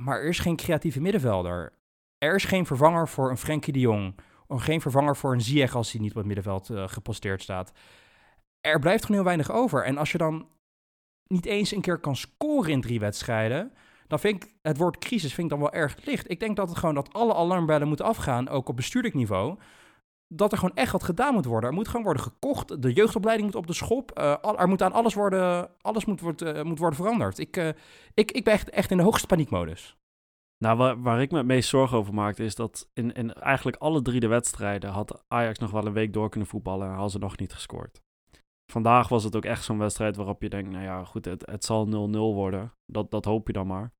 Maar 0.02 0.20
er 0.20 0.28
is 0.28 0.40
geen 0.40 0.56
creatieve 0.56 1.02
middenvelder. 1.02 1.74
Er 2.18 2.36
is 2.36 2.44
geen 2.44 2.66
vervanger 2.66 3.08
voor 3.08 3.30
een 3.30 3.38
Frenkie 3.38 3.74
de 3.74 3.80
Jong. 3.80 4.16
Of 4.48 4.64
geen 4.64 4.82
vervanger 4.82 5.16
voor 5.16 5.34
een 5.34 5.42
Ziyech 5.42 5.76
als 5.76 5.92
hij 5.92 6.02
niet 6.02 6.12
op 6.12 6.18
het 6.18 6.26
middenveld 6.26 6.70
uh, 6.70 6.88
geposteerd 6.88 7.42
staat. 7.42 7.72
Er 8.62 8.80
blijft 8.80 9.02
gewoon 9.02 9.18
heel 9.18 9.26
weinig 9.26 9.52
over. 9.52 9.84
En 9.84 9.98
als 9.98 10.12
je 10.12 10.18
dan 10.18 10.48
niet 11.28 11.46
eens 11.46 11.72
een 11.72 11.82
keer 11.82 12.00
kan 12.00 12.16
scoren 12.16 12.72
in 12.72 12.82
drie 12.82 13.00
wedstrijden, 13.00 13.74
dan 14.12 14.20
vind 14.20 14.44
ik 14.44 14.54
het 14.62 14.78
woord 14.78 14.98
crisis 14.98 15.34
vind 15.34 15.52
ik 15.52 15.58
dan 15.58 15.60
wel 15.60 15.82
erg 15.82 16.06
licht. 16.06 16.30
Ik 16.30 16.40
denk 16.40 16.56
dat 16.56 16.70
het 16.70 16.78
gewoon 16.78 16.96
dat 16.96 17.14
alle 17.14 17.34
alarmbellen 17.34 17.88
moeten 17.88 18.06
afgaan, 18.06 18.50
ook 18.50 18.70
op 18.70 18.76
bestuurlijk 18.76 19.14
niveau. 19.14 19.58
Dat 20.28 20.52
er 20.52 20.58
gewoon 20.58 20.76
echt 20.76 20.92
wat 20.92 21.04
gedaan 21.04 21.34
moet 21.34 21.46
worden. 21.46 21.70
Er 21.70 21.76
moet 21.76 21.88
gewoon 21.88 22.04
worden 22.04 22.24
gekocht. 22.24 22.82
De 22.82 22.94
jeugdopleiding 22.94 23.48
moet 23.48 23.62
op 23.62 23.68
de 23.68 23.74
schop. 23.74 24.20
Uh, 24.20 24.60
er 24.60 24.68
moet 24.68 24.82
aan 24.82 24.92
alles 24.92 25.14
worden, 25.14 25.70
alles 25.82 26.06
moet, 26.06 26.42
uh, 26.42 26.62
moet 26.62 26.80
worden 26.80 27.00
veranderd. 27.00 27.40
Ik, 27.40 27.58
uh, 27.58 27.68
ik, 28.14 28.32
ik 28.32 28.44
ben 28.44 28.54
echt, 28.54 28.70
echt 28.70 28.92
in 28.92 28.98
de 28.98 29.04
hoogste 29.04 29.28
paniekmodus. 29.28 29.98
Nou, 30.58 31.02
waar, 31.02 31.22
ik 31.22 31.32
me 31.32 31.38
het 31.38 31.48
meest 31.48 31.70
zorgen 31.70 31.98
over 31.98 32.14
maakte, 32.14 32.44
is 32.44 32.56
dat 32.56 32.90
in, 32.94 33.14
in 33.14 33.34
eigenlijk 33.34 33.78
alle 33.78 34.02
drie 34.02 34.20
de 34.20 34.28
wedstrijden 34.28 34.90
had 34.90 35.24
Ajax 35.28 35.60
nog 35.60 35.72
wel 35.72 35.86
een 35.86 35.94
week 35.94 36.14
door 36.14 36.30
kunnen 36.30 36.50
voetballen 36.50 36.88
en 36.88 36.94
hadden 36.94 37.12
ze 37.12 37.20
nog 37.20 37.38
niet 37.38 37.54
gescoord. 37.54 38.02
Vandaag 38.72 39.08
was 39.08 39.24
het 39.24 39.36
ook 39.36 39.46
echt 39.46 39.64
zo'n 39.64 39.78
wedstrijd 39.78 40.16
waarop 40.16 40.42
je 40.42 40.50
denkt, 40.50 40.70
nou 40.70 40.84
ja, 40.84 41.04
goed, 41.04 41.26
het, 41.26 41.46
het 41.46 41.66
zal 41.66 41.86
0-0 41.88 41.90
worden. 42.18 42.74
Dat, 42.86 43.12
dat 43.12 43.26
hoop 43.26 43.48
je 43.48 43.54
dan 43.54 43.68
maar. 43.68 43.92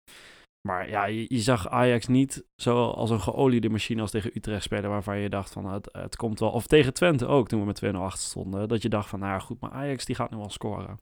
Maar 0.68 0.90
ja, 0.90 1.06
je, 1.06 1.40
zag 1.40 1.68
Ajax 1.70 2.08
niet 2.08 2.46
zo 2.56 2.90
als 2.90 3.10
een 3.10 3.22
geoliede 3.22 3.70
machine 3.70 4.02
als 4.02 4.12
tegen 4.12 4.32
Utrecht 4.34 4.64
spelen, 4.64 4.90
waarvan 4.90 5.18
je 5.18 5.30
dacht 5.30 5.52
van 5.52 5.66
het, 5.66 5.90
het 5.92 6.16
komt 6.16 6.40
wel. 6.40 6.52
Of 6.52 6.68
tegen 6.68 6.94
Twente 6.94 7.26
ook, 7.26 7.48
toen 7.48 7.60
we 7.60 7.66
met 7.66 7.84
2-0 7.86 7.98
achter 7.98 8.24
stonden. 8.24 8.68
Dat 8.68 8.82
je 8.82 8.90
dacht 8.90 9.10
van, 9.10 9.20
nou 9.20 9.32
ja, 9.32 9.40
goed, 9.40 9.60
maar 9.60 9.72
Ajax 9.72 10.06
die 10.06 10.16
gaat 10.16 10.32
nu 10.32 10.38
wel 10.38 10.50
scoren. 10.50 11.00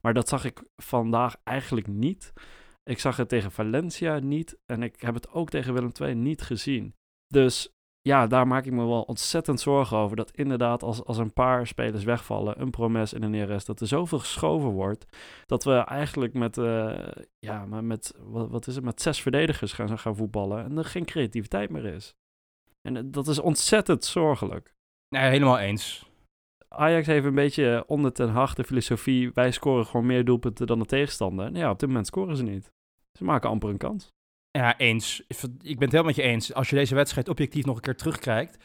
Maar 0.00 0.14
dat 0.14 0.28
zag 0.28 0.44
ik 0.44 0.62
vandaag 0.76 1.36
eigenlijk 1.44 1.86
niet. 1.86 2.32
Ik 2.82 2.98
zag 2.98 3.16
het 3.16 3.28
tegen 3.28 3.52
Valencia 3.52 4.18
niet 4.18 4.58
en 4.66 4.82
ik 4.82 5.00
heb 5.00 5.14
het 5.14 5.30
ook 5.30 5.50
tegen 5.50 5.74
Willem 5.74 5.92
II 6.00 6.14
niet 6.14 6.42
gezien. 6.42 6.94
Dus 7.26 7.74
ja, 8.02 8.26
daar 8.26 8.46
maak 8.46 8.64
ik 8.64 8.72
me 8.72 8.86
wel 8.86 9.02
ontzettend 9.02 9.60
zorgen 9.60 9.96
over. 9.96 10.16
Dat 10.16 10.30
inderdaad, 10.30 10.82
als, 10.82 11.04
als 11.04 11.18
een 11.18 11.32
paar 11.32 11.66
spelers 11.66 12.04
wegvallen, 12.04 12.60
een 12.60 12.70
Promes 12.70 13.12
en 13.12 13.22
een 13.22 13.30
Neres, 13.30 13.64
dat 13.64 13.80
er 13.80 13.86
zoveel 13.86 14.18
geschoven 14.18 14.70
wordt. 14.70 15.06
Dat 15.46 15.64
we 15.64 15.74
eigenlijk 15.74 16.34
met, 16.34 16.56
uh, 16.56 16.98
ja, 17.38 17.64
met 17.64 18.14
wat, 18.18 18.50
wat, 18.50 18.66
is 18.66 18.74
het, 18.74 18.84
met 18.84 19.02
zes 19.02 19.22
verdedigers 19.22 19.72
gaan, 19.72 19.98
gaan 19.98 20.16
voetballen. 20.16 20.64
En 20.64 20.78
er 20.78 20.84
geen 20.84 21.04
creativiteit 21.04 21.70
meer 21.70 21.84
is. 21.84 22.14
En 22.82 22.96
eh, 22.96 23.02
dat 23.06 23.26
is 23.26 23.38
ontzettend 23.38 24.04
zorgelijk. 24.04 24.74
Nee, 25.08 25.30
helemaal 25.30 25.58
eens. 25.58 26.08
Ajax 26.68 27.06
heeft 27.06 27.26
een 27.26 27.34
beetje 27.34 27.84
onder 27.86 28.12
ten 28.12 28.28
hart 28.28 28.56
de 28.56 28.64
filosofie: 28.64 29.30
wij 29.32 29.50
scoren 29.50 29.86
gewoon 29.86 30.06
meer 30.06 30.24
doelpunten 30.24 30.66
dan 30.66 30.78
de 30.78 30.84
tegenstander. 30.84 31.44
Nou 31.44 31.64
ja, 31.64 31.70
op 31.70 31.78
dit 31.78 31.88
moment 31.88 32.06
scoren 32.06 32.36
ze 32.36 32.42
niet. 32.42 32.72
Ze 33.18 33.24
maken 33.24 33.50
amper 33.50 33.68
een 33.68 33.76
kans. 33.76 34.12
Ja, 34.50 34.78
eens. 34.78 35.20
Ik 35.28 35.38
ben 35.38 35.68
het 35.68 35.80
helemaal 35.80 36.04
met 36.04 36.14
je 36.14 36.22
eens. 36.22 36.54
Als 36.54 36.70
je 36.70 36.76
deze 36.76 36.94
wedstrijd 36.94 37.28
objectief 37.28 37.64
nog 37.64 37.76
een 37.76 37.82
keer 37.82 37.96
terugkijkt, 37.96 38.64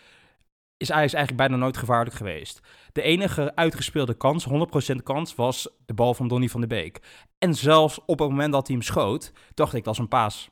is 0.78 0.92
Ajax 0.92 1.14
eigenlijk 1.14 1.48
bijna 1.48 1.64
nooit 1.64 1.78
gevaarlijk 1.78 2.16
geweest. 2.16 2.60
De 2.92 3.02
enige 3.02 3.56
uitgespeelde 3.56 4.14
kans, 4.14 4.48
100% 4.94 4.96
kans, 5.04 5.36
was 5.36 5.70
de 5.86 5.94
bal 5.94 6.14
van 6.14 6.28
Donny 6.28 6.50
van 6.50 6.62
de 6.62 6.68
Beek. 6.68 7.02
En 7.38 7.54
zelfs 7.56 8.00
op 8.06 8.20
het 8.20 8.30
moment 8.30 8.54
dat 8.54 8.68
hij 8.68 8.76
hem 8.76 8.86
schoot, 8.86 9.32
dacht 9.54 9.74
ik, 9.74 9.84
dat 9.84 9.94
is 9.94 10.00
een 10.00 10.08
paas. 10.08 10.50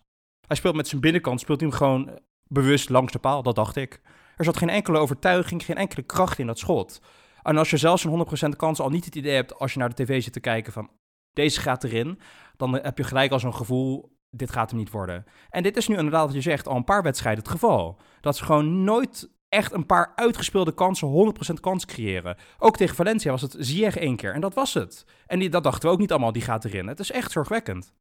Hij 0.47 0.56
speelt 0.56 0.75
met 0.75 0.88
zijn 0.88 1.01
binnenkant, 1.01 1.39
speelt 1.39 1.59
hij 1.59 1.69
hem 1.69 1.77
gewoon 1.77 2.19
bewust 2.47 2.89
langs 2.89 3.12
de 3.12 3.19
paal, 3.19 3.44
dat 3.44 3.56
dacht 3.56 3.75
ik. 3.75 4.01
Er 4.36 4.45
zat 4.45 4.57
geen 4.57 4.69
enkele 4.69 4.97
overtuiging, 4.97 5.65
geen 5.65 5.77
enkele 5.77 6.01
kracht 6.01 6.39
in 6.39 6.47
dat 6.47 6.59
schot. 6.59 7.01
En 7.44 7.57
als 7.57 7.69
je 7.69 7.77
zelfs 7.77 8.03
een 8.03 8.25
100% 8.53 8.55
kans 8.55 8.79
al 8.79 8.89
niet 8.89 9.05
het 9.05 9.15
idee 9.15 9.36
hebt 9.36 9.60
als 9.60 9.74
je 9.74 9.79
naar 9.79 9.93
de 9.93 10.03
tv 10.03 10.24
zit 10.24 10.34
te 10.34 10.39
kijken 10.39 10.74
van 10.74 10.89
deze 11.34 11.62
gaat 11.62 11.84
erin, 11.84 12.19
dan 12.58 12.74
heb 12.74 12.98
je 12.98 13.03
gelijk 13.03 13.31
al 13.31 13.39
zo'n 13.39 13.55
gevoel, 13.55 14.17
dit 14.36 14.52
gaat 14.52 14.70
hem 14.70 14.80
niet 14.80 14.92
worden. 14.92 15.25
En 15.50 15.63
dit 15.63 15.78
is 15.78 15.88
nu 15.88 15.98
inderdaad, 15.98 16.25
wat 16.25 16.34
je 16.34 16.42
zegt, 16.42 16.68
al 16.68 16.75
een 16.75 16.84
paar 16.84 17.04
wedstrijden 17.04 17.44
het 17.44 17.52
geval. 17.52 18.00
Dat 18.22 18.38
ze 18.38 18.44
gewoon 18.44 18.84
nooit 18.84 19.30
echt 19.50 19.74
een 19.74 19.86
paar 19.86 20.12
uitgespeelde 20.16 20.74
kansen, 20.74 21.36
100% 21.50 21.60
kans 21.60 21.86
creëren. 21.86 22.38
Ook 22.58 22.78
tegen 22.78 22.96
Valencia 22.96 23.32
was 23.32 23.42
het 23.42 23.56
Ziyech 23.60 23.98
één 23.98 24.16
keer 24.16 24.34
en 24.34 24.42
dat 24.42 24.54
was 24.54 24.74
het. 24.74 25.06
En 25.28 25.40
die, 25.40 25.50
dat 25.50 25.63
dachten 25.63 25.88
we 25.88 25.94
ook 25.94 26.00
niet 26.00 26.12
allemaal, 26.12 26.32
die 26.32 26.42
gaat 26.42 26.66
erin. 26.66 26.88
Het 26.88 27.00
is 27.00 27.12
echt 27.12 27.32
zorgwekkend. 27.32 27.94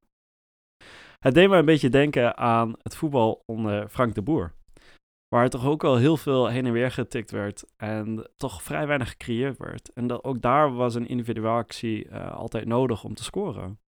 Het 1.21 1.35
deed 1.35 1.49
me 1.49 1.57
een 1.57 1.65
beetje 1.65 1.89
denken 1.89 2.37
aan 2.37 2.75
het 2.83 2.97
voetbal 2.97 3.43
onder 3.47 3.89
Frank 3.89 4.15
de 4.15 4.23
Boer. 4.23 4.53
Waar 5.29 5.49
toch 5.49 5.67
ook 5.67 5.83
wel 5.83 5.97
heel 5.97 6.17
veel 6.17 6.49
heen 6.49 6.67
en 6.67 6.73
weer 6.73 6.91
getikt 6.91 7.31
werd. 7.31 7.65
En 7.77 8.31
toch 8.37 8.63
vrij 8.63 8.87
weinig 8.87 9.09
gecreëerd 9.09 9.59
werd. 9.59 9.93
En 9.93 10.07
dat, 10.07 10.25
ook 10.25 10.43
daar 10.43 10.75
was 10.75 10.95
een 10.95 11.09
individuele 11.09 11.57
actie 11.57 12.09
uh, 12.09 12.33
altijd 12.33 12.67
nodig 12.67 13.05
om 13.05 13.15
te 13.15 13.25
scoren. 13.25 13.79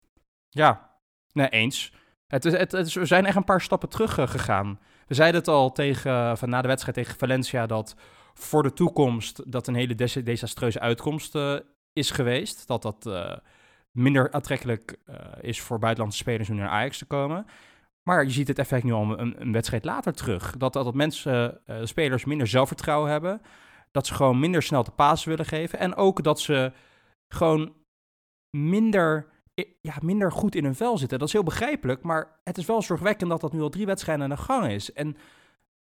Ja, 0.48 0.98
nee, 1.32 1.48
eens. 1.48 1.92
Het 2.26 2.44
het, 2.44 2.92
we 2.92 3.06
zijn 3.06 3.26
echt 3.26 3.36
een 3.36 3.44
paar 3.44 3.60
stappen 3.60 3.88
terug 3.88 4.18
uh, 4.18 4.28
gegaan. 4.28 4.78
We 5.06 5.14
zeiden 5.14 5.40
het 5.40 5.48
al 5.48 5.72
tegen, 5.72 6.38
van 6.38 6.48
na 6.48 6.62
de 6.62 6.68
wedstrijd 6.68 6.96
tegen 6.96 7.18
Valencia 7.18 7.66
dat 7.66 7.96
voor 8.34 8.62
de 8.62 8.72
toekomst 8.72 9.52
dat 9.52 9.66
een 9.66 9.74
hele 9.74 9.94
des 9.94 10.12
desastreuze 10.12 10.80
uitkomst 10.80 11.34
uh, 11.34 11.58
is 11.92 12.10
geweest. 12.10 12.66
Dat 12.66 12.82
dat 12.82 13.08
minder 13.90 14.32
aantrekkelijk 14.32 14.98
is 15.40 15.60
voor 15.60 15.78
buitenlandse 15.78 16.18
spelers 16.18 16.50
om 16.50 16.56
naar 16.56 16.68
Ajax 16.68 16.98
te 16.98 17.04
komen. 17.04 17.46
Maar 18.02 18.24
je 18.24 18.30
ziet 18.30 18.48
het 18.48 18.58
effect 18.58 18.84
nu 18.84 18.92
al 18.92 19.18
een, 19.18 19.52
wedstrijd 19.52 19.84
later 19.84 20.12
terug. 20.12 20.56
Dat, 20.56 20.72
dat, 20.72 20.84
dat 20.84 20.94
mensen, 20.94 21.60
spelers 21.82 22.24
minder 22.24 22.46
zelfvertrouwen 22.46 23.10
hebben. 23.10 23.40
Dat 23.90 24.06
ze 24.06 24.14
gewoon 24.14 24.40
minder 24.40 24.62
snel 24.62 24.82
te 24.82 24.90
pasen 24.90 25.28
willen 25.28 25.46
geven. 25.46 25.78
En 25.78 25.94
ook 25.94 26.22
dat 26.22 26.40
ze 26.40 26.72
gewoon 27.28 27.74
minder 28.50 29.26
ja, 29.80 29.94
minder 30.02 30.32
goed 30.32 30.54
in 30.54 30.64
hun 30.64 30.74
vel 30.74 30.98
zitten. 30.98 31.18
Dat 31.18 31.26
is 31.26 31.34
heel 31.34 31.42
begrijpelijk, 31.42 32.02
maar 32.02 32.40
het 32.44 32.58
is 32.58 32.66
wel 32.66 32.82
zorgwekkend 32.82 33.30
dat 33.30 33.40
dat 33.40 33.52
nu 33.52 33.60
al 33.60 33.68
drie 33.68 33.86
wedstrijden 33.86 34.24
aan 34.24 34.30
de 34.30 34.36
gang 34.36 34.66
is. 34.66 34.92
En 34.92 35.16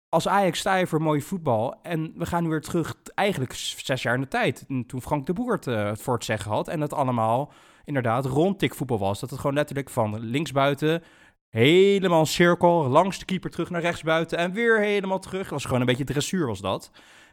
als 0.08 0.28
Ajax 0.28 0.58
sta 0.58 0.74
je 0.74 0.86
voor 0.86 1.02
mooi 1.02 1.20
voetbal 1.20 1.82
en 1.82 2.12
we 2.16 2.26
gaan 2.26 2.42
nu 2.42 2.48
weer 2.48 2.60
terug, 2.60 2.94
eigenlijk 3.14 3.52
zes 3.54 4.02
jaar 4.02 4.14
in 4.14 4.20
de 4.20 4.28
tijd, 4.28 4.64
toen 4.86 5.02
Frank 5.02 5.26
de 5.26 5.32
Boer 5.32 5.52
het 5.52 5.66
uh, 5.66 5.90
voor 5.94 6.14
het 6.14 6.24
zeggen 6.24 6.50
had 6.50 6.68
en 6.68 6.80
het 6.80 6.92
allemaal 6.92 7.52
inderdaad 7.84 8.24
rondtikvoetbal 8.24 8.98
was. 8.98 9.20
Dat 9.20 9.30
het 9.30 9.38
gewoon 9.38 9.56
letterlijk 9.56 9.90
van 9.90 10.20
linksbuiten 10.20 11.02
helemaal 11.48 12.26
cirkel, 12.26 12.88
langs 12.88 13.18
de 13.18 13.24
keeper 13.24 13.50
terug 13.50 13.70
naar 13.70 13.80
rechtsbuiten 13.80 14.38
en 14.38 14.52
weer 14.52 14.80
helemaal 14.80 15.18
terug. 15.18 15.42
Dat 15.42 15.50
was 15.50 15.64
gewoon 15.64 15.80
een 15.80 15.86
beetje 15.86 16.04
dressuur 16.04 16.46
was 16.46 16.60
dat. 16.60 16.90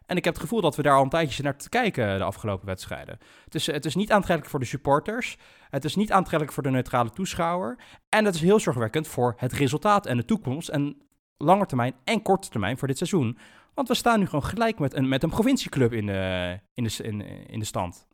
En 0.08 0.18
ik 0.18 0.24
heb 0.24 0.34
het 0.34 0.44
gevoel 0.44 0.62
dat 0.62 0.76
we 0.76 0.82
daar 0.82 0.96
al 0.96 1.04
een 1.04 1.10
tijdje 1.10 1.44
naar 1.44 1.58
te 1.58 1.70
kijken 1.70 2.18
de 2.18 2.24
afgelopen 2.24 2.66
wedstrijden. 2.66 3.20
Het 3.44 3.56
is, 3.56 3.66
het 3.66 3.86
is 3.86 3.96
niet 3.96 4.12
aantrekkelijk 4.12 4.50
voor 4.50 4.60
de 4.60 4.66
supporters. 4.66 5.38
Het 5.70 5.86
is 5.86 5.96
niet 5.96 6.12
aantrekkelijk 6.12 6.52
voor 6.52 6.64
de 6.64 6.70
neutrale 6.70 7.10
toeschouwer. 7.10 7.78
En 8.10 8.26
het 8.26 8.36
is 8.36 8.42
heel 8.42 8.60
zorgwekkend 8.60 9.08
voor 9.08 9.34
het 9.38 9.54
resultaat 9.54 10.06
en 10.06 10.18
de 10.18 10.26
toekomst. 10.26 10.70
En 10.70 11.02
lange 11.38 11.66
termijn 11.66 11.96
en 12.04 12.22
korte 12.22 12.50
termijn 12.50 12.78
voor 12.78 12.88
dit 12.88 12.98
seizoen. 12.98 13.38
Want 13.74 13.88
we 13.88 13.96
staan 13.96 14.20
nu 14.20 14.26
gewoon 14.26 14.44
gelijk 14.44 14.80
met 14.80 14.94
een, 14.94 15.08
met 15.08 15.24
een 15.24 15.30
provincieclub 15.30 15.94
in 15.94 16.06
de, 16.06 16.60
in 16.74 16.84
de, 16.84 17.04
in, 17.04 17.22
in 17.48 17.60
de 17.60 17.66
stand. 17.66 18.08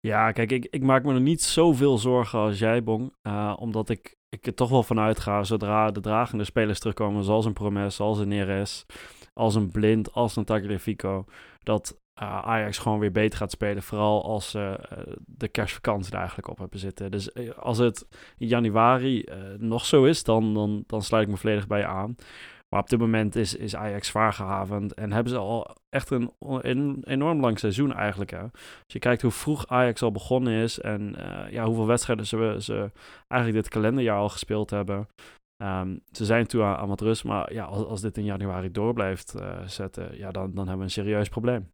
Ja, 0.00 0.32
kijk, 0.32 0.52
ik, 0.52 0.66
ik 0.70 0.82
maak 0.82 1.04
me 1.04 1.12
nog 1.12 1.22
niet 1.22 1.42
zoveel 1.42 1.98
zorgen 1.98 2.38
als 2.38 2.58
jij, 2.58 2.82
Bong. 2.82 3.12
Uh, 3.22 3.54
omdat 3.58 3.88
ik, 3.88 4.16
ik 4.28 4.46
er 4.46 4.54
toch 4.54 4.70
wel 4.70 4.82
vanuit 4.82 5.20
ga, 5.20 5.44
zodra 5.44 5.90
de 5.90 6.00
dragende 6.00 6.44
spelers 6.44 6.78
terugkomen, 6.78 7.24
zoals 7.24 7.44
een 7.44 7.52
Promes, 7.52 7.96
zoals 7.96 8.18
een 8.18 8.28
Neres, 8.28 8.86
als 9.40 9.54
een 9.54 9.70
Blind, 9.70 10.12
als 10.12 10.36
een 10.36 10.44
Tagliafico, 10.44 11.24
dat 11.62 11.98
uh, 12.22 12.38
Ajax 12.38 12.78
gewoon 12.78 12.98
weer 12.98 13.12
beter 13.12 13.38
gaat 13.38 13.50
spelen. 13.50 13.82
Vooral 13.82 14.24
als 14.24 14.50
ze 14.50 14.78
uh, 14.92 15.14
de 15.26 15.48
kerstvakantie 15.48 16.12
er 16.12 16.18
eigenlijk 16.18 16.48
op 16.48 16.58
hebben 16.58 16.78
zitten. 16.78 17.10
Dus 17.10 17.54
als 17.56 17.78
het 17.78 18.06
in 18.36 18.46
januari 18.46 19.24
nog 19.58 19.84
zo 19.84 20.04
is, 20.04 20.24
dan, 20.24 20.54
dan, 20.54 20.84
dan 20.86 21.02
sluit 21.02 21.24
ik 21.24 21.30
me 21.30 21.36
volledig 21.36 21.66
bij 21.66 21.78
je 21.78 21.86
aan. 21.86 22.14
Maar 22.68 22.82
op 22.82 22.88
dit 22.88 22.98
moment 22.98 23.36
is, 23.36 23.56
is 23.56 23.76
Ajax 23.76 24.08
zwaar 24.08 24.32
gehavend 24.32 24.94
en 24.94 25.12
hebben 25.12 25.32
ze 25.32 25.38
al 25.38 25.76
echt 25.88 26.10
een, 26.10 27.02
enorm 27.04 27.40
lang 27.40 27.58
seizoen 27.58 27.92
eigenlijk. 27.92 28.30
Hè. 28.30 28.42
Als 28.42 28.52
je 28.86 28.98
kijkt 28.98 29.22
hoe 29.22 29.30
vroeg 29.30 29.66
Ajax 29.66 30.02
al 30.02 30.12
begonnen 30.12 30.52
is 30.52 30.80
en 30.80 31.16
ja, 31.50 31.64
hoeveel 31.64 31.86
wedstrijden 31.86 32.26
ze, 32.26 32.56
ze 32.58 32.90
eigenlijk 33.28 33.62
dit 33.62 33.72
kalenderjaar 33.72 34.18
al 34.18 34.28
gespeeld 34.28 34.70
hebben. 34.70 35.08
Um, 35.56 36.00
ze 36.10 36.24
zijn 36.24 36.46
toe 36.46 36.62
aan, 36.62 36.88
wat 36.88 37.00
rust, 37.00 37.24
maar 37.24 37.52
ja, 37.52 37.64
als, 37.64 38.00
dit 38.00 38.18
in 38.18 38.24
januari 38.24 38.70
door 38.70 38.92
blijft 38.92 39.34
uh, 39.36 39.60
zetten, 39.66 40.16
ja, 40.16 40.30
dan, 40.30 40.46
dan 40.54 40.56
hebben 40.56 40.76
we 40.76 40.82
een 40.82 40.90
serieus 40.90 41.28
probleem. 41.28 41.72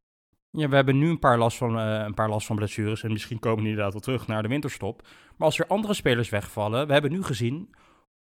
Ja, 0.51 0.69
we 0.69 0.75
hebben 0.75 0.99
nu 0.99 1.09
een 1.09 1.19
paar 1.19 1.39
last 1.39 1.57
van, 1.57 1.79
uh, 1.79 2.03
een 2.05 2.15
paar 2.15 2.29
last 2.29 2.47
van 2.47 2.57
blessures 2.57 3.03
en 3.03 3.13
misschien 3.13 3.39
komen 3.39 3.59
die 3.61 3.69
inderdaad 3.69 3.93
wel 3.93 4.03
terug 4.03 4.27
naar 4.27 4.43
de 4.43 4.49
winterstop. 4.49 5.03
Maar 5.37 5.47
als 5.47 5.59
er 5.59 5.67
andere 5.67 5.95
spelers 5.95 6.29
wegvallen, 6.29 6.87
we 6.87 6.93
hebben 6.93 7.11
nu 7.11 7.23
gezien 7.23 7.75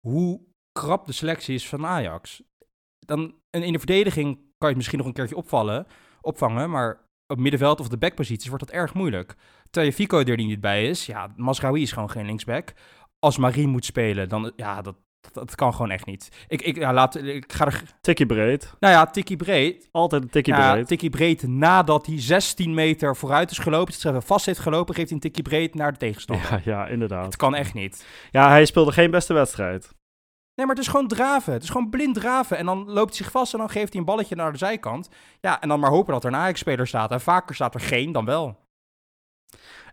hoe 0.08 0.42
krap 0.72 1.06
de 1.06 1.12
selectie 1.12 1.56
is 1.56 1.70
van 1.70 1.86
Ajax 1.86 2.44
dan 3.10 3.34
in 3.50 3.74
de 3.74 3.78
verdediging 3.78 4.36
kan 4.36 4.44
je 4.58 4.68
het 4.68 4.76
misschien 4.76 4.98
nog 4.98 5.08
een 5.08 5.14
keertje 5.14 5.36
opvallen, 5.36 5.88
opvangen, 6.22 6.70
maar 6.70 7.08
op 7.28 7.40
middenveld 7.40 7.80
of 7.80 7.88
de 7.88 7.98
backposities 7.98 8.50
wordt 8.50 8.66
dat 8.66 8.76
erg 8.76 8.94
moeilijk. 8.94 9.36
Terwijl 9.64 9.92
je 9.92 9.98
Fico 9.98 10.20
er 10.20 10.38
niet 10.38 10.62
bij 10.62 10.88
is, 10.88 11.06
ja, 11.06 11.34
Masraoui 11.36 11.82
is 11.82 11.92
gewoon 11.92 12.10
geen 12.10 12.26
linksback. 12.26 12.74
Als 13.20 13.38
Marie 13.38 13.68
moet 13.68 13.86
spelen, 13.86 14.30
dan, 14.30 14.52
ja, 14.56 14.82
dat, 14.82 14.96
dat, 15.32 15.56
kan 15.56 15.74
gewoon 15.74 15.92
echt 15.92 16.06
niet. 16.06 16.30
Ik, 16.48 16.62
ik, 16.62 16.76
ja, 16.76 16.94
laat, 16.94 17.16
ik 17.16 17.54
ga 17.54 17.66
er... 17.66 17.84
Tikkie 18.02 18.26
breed. 18.26 18.74
Nou 18.80 18.94
ja, 18.94 19.06
tikkie 19.06 19.38
breed. 19.38 19.90
Altijd 19.92 20.22
een 20.24 20.30
tikkie 20.30 20.54
ja, 20.54 20.72
breed. 20.72 20.88
tikkie 20.88 21.10
breed 21.10 21.48
nadat 21.48 22.06
hij 22.06 22.22
16 22.22 22.74
meter 22.74 23.16
vooruit 23.16 23.52
is 23.52 23.58
gelopen, 23.58 24.14
het 24.14 24.26
vast 24.26 24.46
heeft 24.46 24.60
gelopen, 24.60 24.96
geeft 24.96 25.08
hij 25.08 25.16
een 25.16 25.24
tikkie 25.24 25.44
breed 25.44 25.76
naar 25.76 25.92
de 25.92 25.98
tegenstander. 25.98 26.52
Ja, 26.52 26.62
ja, 26.64 26.88
inderdaad. 26.88 27.26
Het 27.26 27.36
kan 27.36 27.56
echt 27.56 27.74
niet. 27.74 28.06
Ja, 28.32 28.50
hij 28.50 28.66
speelde 28.66 28.92
geen 28.92 29.12
beste 29.12 29.34
wedstrijd. 29.34 29.98
Nee, 30.56 30.68
maar 30.68 30.76
het 30.76 30.86
is 30.86 30.92
gewoon 30.92 31.08
draven. 31.08 31.54
Het 31.54 31.64
is 31.64 31.70
gewoon 31.70 31.90
blind 31.90 32.16
draven. 32.16 32.58
En 32.58 32.66
dan 32.66 32.90
loopt 32.90 33.10
hij 33.10 33.18
zich 33.18 33.32
vast 33.32 33.54
en 33.54 33.60
dan 33.60 33.70
geeft 33.70 33.92
hij 33.92 34.00
een 34.00 34.08
balletje 34.08 34.36
naar 34.36 34.52
de 34.52 34.58
zijkant. 34.58 35.10
Ja, 35.42 35.62
en 35.62 35.70
dan 35.70 35.80
maar 35.80 35.90
hopen 35.90 36.14
dat 36.14 36.24
er 36.24 36.30
een 36.30 36.40
Ajax-speler 36.40 36.88
staat. 36.88 37.12
En 37.12 37.22
vaker 37.22 37.56
staat 37.56 37.74
er 37.74 37.80
geen 37.80 38.12
dan 38.12 38.26
wel. 38.26 38.58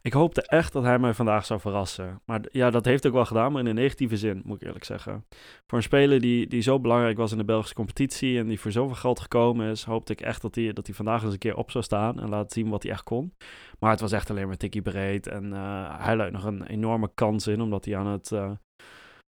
Ik 0.03 0.13
hoopte 0.13 0.43
echt 0.43 0.73
dat 0.73 0.83
hij 0.83 0.99
mij 0.99 1.15
vandaag 1.15 1.47
zou 1.47 1.61
verrassen. 1.61 2.21
Maar 2.25 2.41
ja, 2.51 2.71
dat 2.71 2.85
heeft 2.85 3.07
ook 3.07 3.13
wel 3.13 3.25
gedaan, 3.25 3.53
maar 3.53 3.61
in 3.61 3.67
een 3.67 3.75
negatieve 3.75 4.17
zin, 4.17 4.43
moet 4.45 4.61
ik 4.61 4.67
eerlijk 4.67 4.85
zeggen. 4.85 5.25
Voor 5.67 5.79
een 5.79 5.85
speler 5.85 6.21
die, 6.21 6.47
die 6.47 6.61
zo 6.61 6.81
belangrijk 6.81 7.17
was 7.17 7.33
in 7.33 7.39
de 7.39 7.45
Belgische 7.45 7.75
competitie 7.75 8.39
en 8.39 8.47
die 8.47 8.61
voor 8.61 8.73
zoveel 8.73 8.95
geld 8.95 9.21
gekomen 9.21 9.71
is, 9.71 9.85
hoopte 9.85 10.13
ik 10.13 10.21
echt 10.21 10.43
dat 10.43 10.55
hij, 10.55 10.73
dat 10.73 10.87
hij 10.87 10.95
vandaag 10.95 11.23
eens 11.23 11.33
een 11.33 11.39
keer 11.39 11.57
op 11.57 11.71
zou 11.71 11.85
staan 11.85 12.21
en 12.21 12.29
laten 12.29 12.51
zien 12.51 12.69
wat 12.69 12.83
hij 12.83 12.93
echt 12.93 13.03
kon. 13.03 13.35
Maar 13.79 13.91
het 13.91 14.01
was 14.01 14.13
echt 14.13 14.31
alleen 14.31 14.47
maar 14.47 14.57
tikkie 14.57 14.83
breed 14.83 15.27
en 15.27 15.45
uh, 15.45 16.05
hij 16.05 16.17
luidt 16.17 16.33
nog 16.33 16.45
een 16.45 16.67
enorme 16.67 17.11
kans 17.15 17.47
in, 17.47 17.61
omdat 17.61 17.85
hij 17.85 17.97
aan 17.97 18.07
het, 18.07 18.31
uh, 18.31 18.41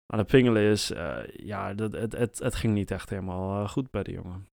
aan 0.07 0.19
het 0.19 0.27
pingelen 0.27 0.63
is, 0.63 0.91
uh, 0.91 1.19
ja, 1.27 1.75
dat, 1.75 1.93
het, 1.93 2.13
het, 2.13 2.39
het 2.39 2.55
ging 2.55 2.75
niet 2.75 2.91
echt 2.91 3.11
helemaal 3.11 3.69
goed 3.69 3.91
bij 3.91 4.03
de 4.03 4.13
jongen. 4.13 4.49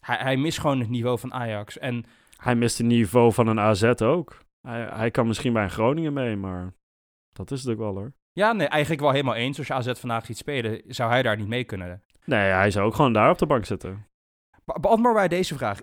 Hij, 0.00 0.16
hij 0.16 0.36
mist 0.36 0.58
gewoon 0.58 0.80
het 0.80 0.88
niveau 0.88 1.18
van 1.18 1.32
Ajax. 1.32 1.78
En... 1.78 2.04
Hij 2.36 2.54
mist 2.54 2.78
het 2.78 2.86
niveau 2.86 3.32
van 3.32 3.46
een 3.46 3.60
AZ 3.60 3.82
ook. 4.02 4.40
Hij, 4.68 4.82
hij 4.82 5.10
kan 5.10 5.26
misschien 5.26 5.52
bij 5.52 5.62
een 5.62 5.70
Groningen 5.70 6.12
mee, 6.12 6.36
maar 6.36 6.72
dat 7.32 7.50
is 7.50 7.62
het 7.62 7.72
ook 7.72 7.78
wel 7.78 7.94
hoor. 7.94 8.12
Ja, 8.32 8.52
nee, 8.52 8.66
eigenlijk 8.66 9.02
wel 9.02 9.10
helemaal 9.10 9.34
eens. 9.34 9.58
Als 9.58 9.66
je 9.66 9.72
AZ 9.72 9.92
vandaag 9.92 10.26
ziet 10.26 10.36
spelen, 10.36 10.82
zou 10.86 11.10
hij 11.10 11.22
daar 11.22 11.36
niet 11.36 11.48
mee 11.48 11.64
kunnen. 11.64 12.02
Nee, 12.24 12.50
hij 12.50 12.70
zou 12.70 12.86
ook 12.86 12.94
gewoon 12.94 13.12
daar 13.12 13.30
op 13.30 13.38
de 13.38 13.46
bank 13.46 13.64
zitten. 13.64 14.06
Be 14.64 14.80
beantwoord 14.80 15.14
bij 15.14 15.28
deze 15.28 15.56
vraag. 15.56 15.80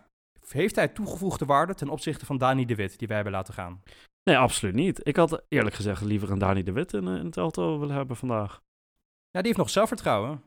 Heeft 0.47 0.75
hij 0.75 0.87
toegevoegde 0.87 1.45
waarde 1.45 1.73
ten 1.73 1.89
opzichte 1.89 2.25
van 2.25 2.37
Dani 2.37 2.65
de 2.65 2.75
Wit, 2.75 2.99
die 2.99 3.07
wij 3.07 3.15
hebben 3.15 3.33
laten 3.33 3.53
gaan? 3.53 3.83
Nee, 4.23 4.37
absoluut 4.37 4.73
niet. 4.73 5.07
Ik 5.07 5.15
had 5.15 5.43
eerlijk 5.47 5.75
gezegd 5.75 6.01
liever 6.01 6.31
een 6.31 6.39
Dani 6.39 6.63
de 6.63 6.71
Wit 6.71 6.93
in, 6.93 7.07
in 7.07 7.25
het 7.25 7.37
elftal 7.37 7.79
willen 7.79 7.95
hebben 7.95 8.15
vandaag. 8.15 8.61
Ja, 9.29 9.39
die 9.39 9.45
heeft 9.45 9.57
nog 9.57 9.69
zelfvertrouwen. 9.69 10.43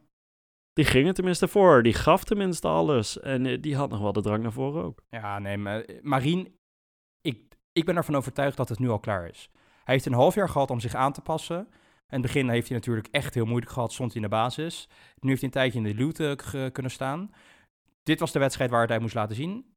Die 0.73 0.85
ging 0.85 1.07
er 1.07 1.15
tenminste 1.15 1.49
voor. 1.49 1.83
Die 1.83 1.95
gaf 1.95 2.25
tenminste 2.25 2.69
alles. 2.69 3.21
En 3.21 3.47
eh, 3.47 3.63
die 3.63 3.77
had 3.77 3.91
nog 3.91 4.01
wel 4.01 4.13
de 4.13 4.23
drang 4.23 4.43
naar 4.43 4.53
voren 4.53 4.85
ook. 4.85 5.03
Ja, 5.09 5.39
nee, 5.39 5.57
maar 5.57 5.81
eh, 5.81 6.03
Marien, 6.03 6.59
ik, 7.21 7.57
ik 7.73 7.85
ben 7.85 7.97
ervan 7.97 8.17
overtuigd 8.17 8.57
dat 8.57 8.69
het 8.69 8.79
nu 8.79 8.89
al 8.89 9.01
klaar 9.01 9.29
is. 9.29 9.51
Hij 9.85 9.95
heeft 9.95 10.07
een 10.07 10.13
half 10.13 10.35
jaar 10.35 10.49
gehad 10.49 10.71
om 10.71 10.81
zich 10.81 10.95
aan 10.95 11.13
te 11.13 11.21
passen. 11.21 11.59
In 11.59 12.19
het 12.19 12.33
begin 12.33 12.49
heeft 12.49 12.69
hij 12.69 12.77
natuurlijk 12.77 13.09
echt 13.11 13.35
heel 13.35 13.45
moeilijk 13.45 13.73
gehad, 13.73 13.93
stond 13.93 14.13
hij 14.13 14.23
in 14.23 14.29
de 14.29 14.35
basis. 14.37 14.89
Nu 15.21 15.29
heeft 15.29 15.41
hij 15.41 15.49
een 15.49 15.55
tijdje 15.55 15.79
in 15.79 15.97
de 15.97 16.03
loote 16.03 16.71
kunnen 16.73 16.93
staan. 16.93 17.31
Dit 18.03 18.21
was 18.21 18.33
de 18.33 18.39
wedstrijd 18.39 18.71
waar 18.71 18.89
hij 18.89 18.99
moest 18.99 19.15
laten 19.15 19.37
zien. 19.37 19.75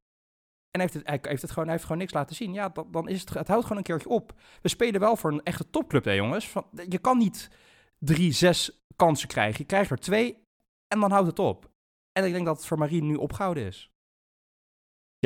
En 0.70 0.80
heeft 0.80 0.94
het, 0.94 1.06
hij, 1.06 1.18
heeft 1.22 1.42
het 1.42 1.50
gewoon, 1.50 1.68
heeft 1.68 1.82
gewoon 1.82 1.98
niks 1.98 2.12
laten 2.12 2.36
zien. 2.36 2.52
Ja, 2.52 2.72
dan, 2.90 3.08
is 3.08 3.20
het, 3.20 3.34
het 3.34 3.48
houdt 3.48 3.62
gewoon 3.62 3.78
een 3.78 3.84
keertje 3.84 4.08
op. 4.08 4.32
We 4.62 4.68
spelen 4.68 5.00
wel 5.00 5.16
voor 5.16 5.32
een 5.32 5.42
echte 5.42 5.70
topclub, 5.70 6.04
hè 6.04 6.12
jongens. 6.12 6.48
Van, 6.48 6.66
je 6.88 6.98
kan 6.98 7.18
niet 7.18 7.50
drie, 7.98 8.32
zes 8.32 8.86
kansen 8.96 9.28
krijgen. 9.28 9.58
Je 9.58 9.66
krijgt 9.66 9.90
er 9.90 9.98
twee 9.98 10.42
en 10.88 11.00
dan 11.00 11.10
houdt 11.10 11.26
het 11.26 11.38
op. 11.38 11.70
En 12.12 12.24
ik 12.24 12.32
denk 12.32 12.46
dat 12.46 12.56
het 12.56 12.66
voor 12.66 12.78
Marie 12.78 13.02
nu 13.02 13.14
opgehouden 13.14 13.66
is. 13.66 13.90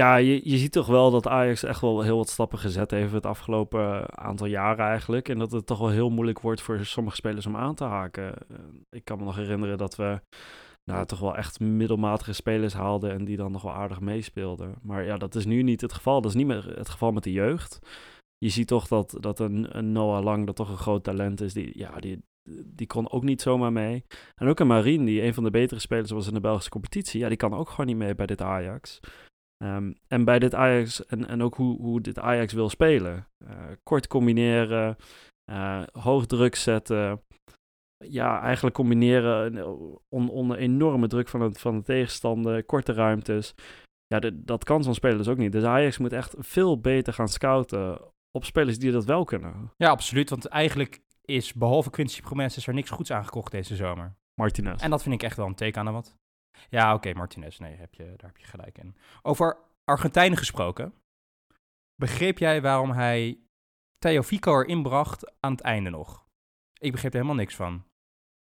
Ja, 0.01 0.17
je, 0.17 0.41
je 0.51 0.57
ziet 0.57 0.73
toch 0.73 0.87
wel 0.87 1.11
dat 1.11 1.27
Ajax 1.27 1.63
echt 1.63 1.81
wel 1.81 2.03
heel 2.03 2.17
wat 2.17 2.29
stappen 2.29 2.59
gezet 2.59 2.91
heeft 2.91 3.13
het 3.13 3.27
afgelopen 3.27 4.19
aantal 4.19 4.47
jaren 4.47 4.87
eigenlijk. 4.87 5.29
En 5.29 5.39
dat 5.39 5.53
het 5.53 5.67
toch 5.67 5.79
wel 5.79 5.89
heel 5.89 6.11
moeilijk 6.11 6.41
wordt 6.41 6.61
voor 6.61 6.85
sommige 6.85 7.17
spelers 7.17 7.47
om 7.47 7.57
aan 7.57 7.75
te 7.75 7.85
haken. 7.85 8.35
Eh, 8.49 8.57
ik 8.91 9.05
kan 9.05 9.19
me 9.19 9.25
nog 9.25 9.37
herinneren 9.37 9.79
dat 9.79 9.97
we 9.97 10.21
nou, 10.85 11.07
toch 11.07 11.19
wel 11.21 11.37
echt 11.37 11.61
middelmatige 11.61 12.33
spelers 12.33 12.75
haalden 12.75 13.11
en 13.11 13.25
die 13.25 13.37
dan 13.37 13.53
nog 13.53 13.63
wel 13.63 13.73
aardig 13.73 14.01
meespeelden. 14.01 14.75
Maar 14.83 15.05
ja, 15.05 15.17
dat 15.17 15.35
is 15.35 15.45
nu 15.45 15.63
niet 15.63 15.81
het 15.81 15.93
geval. 15.93 16.21
Dat 16.21 16.31
is 16.31 16.37
niet 16.37 16.47
meer 16.47 16.77
het 16.77 16.89
geval 16.89 17.13
met 17.13 17.23
de 17.23 17.33
jeugd. 17.33 17.79
Je 18.39 18.49
ziet 18.49 18.67
toch 18.67 18.89
dat, 18.89 19.17
dat 19.21 19.39
een, 19.39 19.77
een 19.79 19.93
Noah 19.93 20.25
Lang, 20.25 20.47
dat 20.47 20.57
toch 20.57 20.71
een 20.71 20.77
groot 20.77 21.05
talent 21.05 21.41
is, 21.41 21.53
die, 21.53 21.79
ja, 21.79 21.99
die, 21.99 22.23
die 22.65 22.87
kon 22.87 23.11
ook 23.11 23.23
niet 23.23 23.43
zomaar 23.43 23.73
mee. 23.73 24.05
En 24.35 24.49
ook 24.49 24.61
een 24.61 24.67
Marine, 24.67 25.05
die 25.05 25.23
een 25.23 25.35
van 25.35 25.45
de 25.45 25.51
betere 25.51 25.81
spelers 25.81 26.11
was 26.11 26.27
in 26.27 26.35
de 26.35 26.41
Belgische 26.41 26.71
competitie. 26.71 27.21
Ja, 27.21 27.29
die 27.29 27.37
kan 27.37 27.55
ook 27.55 27.69
gewoon 27.69 27.87
niet 27.87 27.97
mee 27.97 28.15
bij 28.15 28.27
dit 28.27 28.41
Ajax. 28.41 29.01
Um, 29.65 29.95
en 30.09 30.25
bij 30.25 30.39
dit 30.39 30.55
Ajax, 30.55 31.07
en, 31.07 31.29
en 31.29 31.43
ook 31.43 31.55
hoe, 31.55 31.81
hoe 31.81 32.01
dit 32.01 32.19
Ajax 32.19 32.53
wil 32.53 32.69
spelen. 32.69 33.27
Uh, 33.45 33.51
kort 33.83 34.07
combineren, 34.07 34.97
uh, 35.53 35.83
hoog 35.93 36.27
druk 36.27 36.55
zetten. 36.55 37.23
Ja, 38.05 38.41
eigenlijk 38.41 38.75
combineren 38.75 39.67
onder 40.09 40.57
enorme 40.57 41.07
druk 41.07 41.29
van, 41.29 41.41
het, 41.41 41.61
van 41.61 41.77
de 41.77 41.83
tegenstander, 41.83 42.65
korte 42.65 42.93
ruimtes. 42.93 43.55
Ja, 44.07 44.19
de, 44.19 44.45
dat 44.45 44.65
kan 44.65 44.83
zo'n 44.83 44.95
speler 44.95 45.17
dus 45.17 45.29
ook 45.29 45.37
niet. 45.37 45.53
Dus 45.53 45.65
Ajax 45.65 45.99
moet 45.99 46.13
echt 46.13 46.35
veel 46.39 46.81
beter 46.81 47.13
gaan 47.13 47.29
scouten 47.29 48.01
op 48.31 48.45
spelers 48.45 48.79
die 48.79 48.93
dat 48.93 49.05
wel 49.05 49.25
kunnen. 49.25 49.73
Ja, 49.77 49.91
absoluut. 49.91 50.31
Want 50.31 50.47
eigenlijk 50.47 51.01
is 51.25 51.55
behalve 51.55 51.91
Quincy 51.91 52.21
Promes 52.21 52.57
is 52.57 52.67
er 52.67 52.75
niks 52.75 52.91
goeds 52.91 53.11
aangekocht 53.11 53.53
deze 53.53 53.77
zomer. 53.77 54.17
Martinez. 54.35 54.83
En 54.83 54.91
dat 54.91 55.03
vind 55.03 55.15
ik 55.15 55.23
echt 55.23 55.37
wel 55.37 55.47
een 55.47 55.55
teken 55.55 55.81
aan 55.81 55.87
de 55.87 55.93
wat. 55.93 56.17
Ja, 56.69 56.95
oké, 56.95 57.13
Martinez. 57.13 57.59
Nee, 57.59 57.77
heb 57.77 57.95
je, 57.95 58.05
daar 58.05 58.31
heb 58.31 58.37
je 58.37 58.47
gelijk 58.47 58.79
in. 58.79 58.97
Over 59.23 59.57
Argentijnen 59.85 60.39
gesproken. 60.39 60.95
Begreep 61.95 62.39
jij 62.39 62.63
waarom 62.63 62.91
hij 62.91 63.39
Theo 63.99 64.23
Fico 64.23 64.61
erin 64.61 64.83
bracht 64.83 65.33
aan 65.41 65.53
het 65.53 65.61
einde 65.61 65.91
nog? 65.91 66.25
Ik 66.79 66.93
begreep 66.93 67.13
er 67.13 67.19
helemaal 67.19 67.41
niks 67.41 67.55
van. 67.55 67.85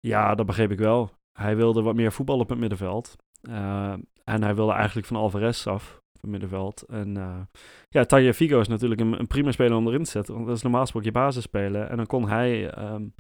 Ja, 0.01 0.35
dat 0.35 0.47
begreep 0.47 0.71
ik 0.71 0.79
wel. 0.79 1.11
Hij 1.33 1.57
wilde 1.57 1.83
wat 1.83 1.95
meer 1.95 2.13
voetbal 2.13 2.39
op 2.39 2.49
het 2.49 2.59
middenveld. 2.59 3.17
Uh, 3.43 3.93
en 4.25 4.43
hij 4.43 4.55
wilde 4.55 4.73
eigenlijk 4.73 5.07
van 5.07 5.17
Alvarez 5.17 5.67
af 5.67 6.03
het 6.23 6.31
middenveld. 6.31 6.83
En 6.83 7.17
uh, 7.17 7.41
ja, 7.89 8.05
Taya 8.05 8.33
Figo 8.33 8.61
is 8.61 8.69
natuurlijk 8.69 9.01
een, 9.01 9.19
een, 9.19 9.27
prima 9.27 9.51
speler 9.51 9.77
om 9.77 9.87
erin 9.87 10.05
te 10.05 10.11
zetten. 10.11 10.35
Want 10.35 10.47
dat 10.47 10.57
is 10.57 10.63
normaal 10.63 10.81
gesproken 10.81 11.09
je 11.09 11.15
basis 11.15 11.43
spelen. 11.43 11.89
En 11.89 11.97
dan 11.97 12.07
kon 12.07 12.29
hij 12.29 12.79
um, 12.79 13.15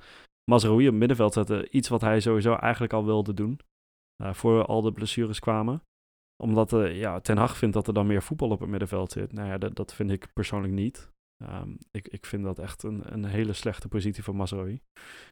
op 0.44 0.90
het 0.90 0.94
middenveld 0.94 1.32
zetten. 1.32 1.76
Iets 1.76 1.88
wat 1.88 2.00
hij 2.00 2.20
sowieso 2.20 2.54
eigenlijk 2.54 2.92
al 2.92 3.04
wilde 3.04 3.34
doen. 3.34 3.60
Uh, 4.22 4.34
voor 4.34 4.64
al 4.64 4.82
de 4.82 4.92
blessures 4.92 5.38
kwamen. 5.38 5.82
Omdat 6.42 6.72
uh, 6.72 6.98
ja, 6.98 7.20
Ten 7.20 7.36
Hag 7.36 7.56
vindt 7.56 7.74
dat 7.74 7.86
er 7.86 7.94
dan 7.94 8.06
meer 8.06 8.22
voetbal 8.22 8.50
op 8.50 8.60
het 8.60 8.68
middenveld 8.68 9.12
zit. 9.12 9.32
Nou 9.32 9.48
ja, 9.48 9.58
dat, 9.58 9.74
dat 9.74 9.94
vind 9.94 10.10
ik 10.10 10.32
persoonlijk 10.32 10.72
niet. 10.72 11.10
Um, 11.42 11.78
ik, 11.90 12.08
ik 12.08 12.26
vind 12.26 12.44
dat 12.44 12.58
echt 12.58 12.82
een, 12.82 13.12
een 13.12 13.24
hele 13.24 13.52
slechte 13.52 13.88
positie 13.88 14.22
voor 14.22 14.36
Mazraoui. 14.36 14.82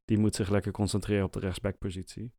Die 0.05 0.19
moet 0.19 0.35
zich 0.35 0.49
lekker 0.49 0.73
concentreren 0.73 1.25
op 1.25 1.33
de 1.33 1.41
rechtsbackpositie. 1.41 2.33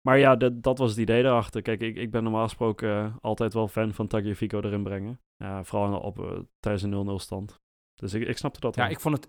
maar 0.00 0.18
ja, 0.18 0.36
dat, 0.36 0.62
dat 0.62 0.78
was 0.78 0.90
het 0.90 0.98
idee 0.98 1.22
erachter. 1.22 1.62
Kijk, 1.62 1.80
ik, 1.80 1.96
ik 1.96 2.10
ben 2.10 2.22
normaal 2.22 2.44
gesproken 2.44 3.18
altijd 3.20 3.54
wel 3.54 3.68
fan 3.68 3.94
van 3.94 4.06
Tagliafico 4.06 4.60
erin 4.60 4.82
brengen. 4.82 5.20
vooral 5.62 6.00
op, 6.00 6.46
tijdens 6.60 6.82
een 6.82 7.20
0-0 7.20 7.22
stand. 7.22 7.60
Dus 7.94 8.14
ik, 8.14 8.28
ik 8.28 8.36
snapte 8.36 8.60
dat 8.60 8.74
Ja, 8.74 8.88
ik 8.88 9.00
vond 9.00 9.16
het 9.16 9.28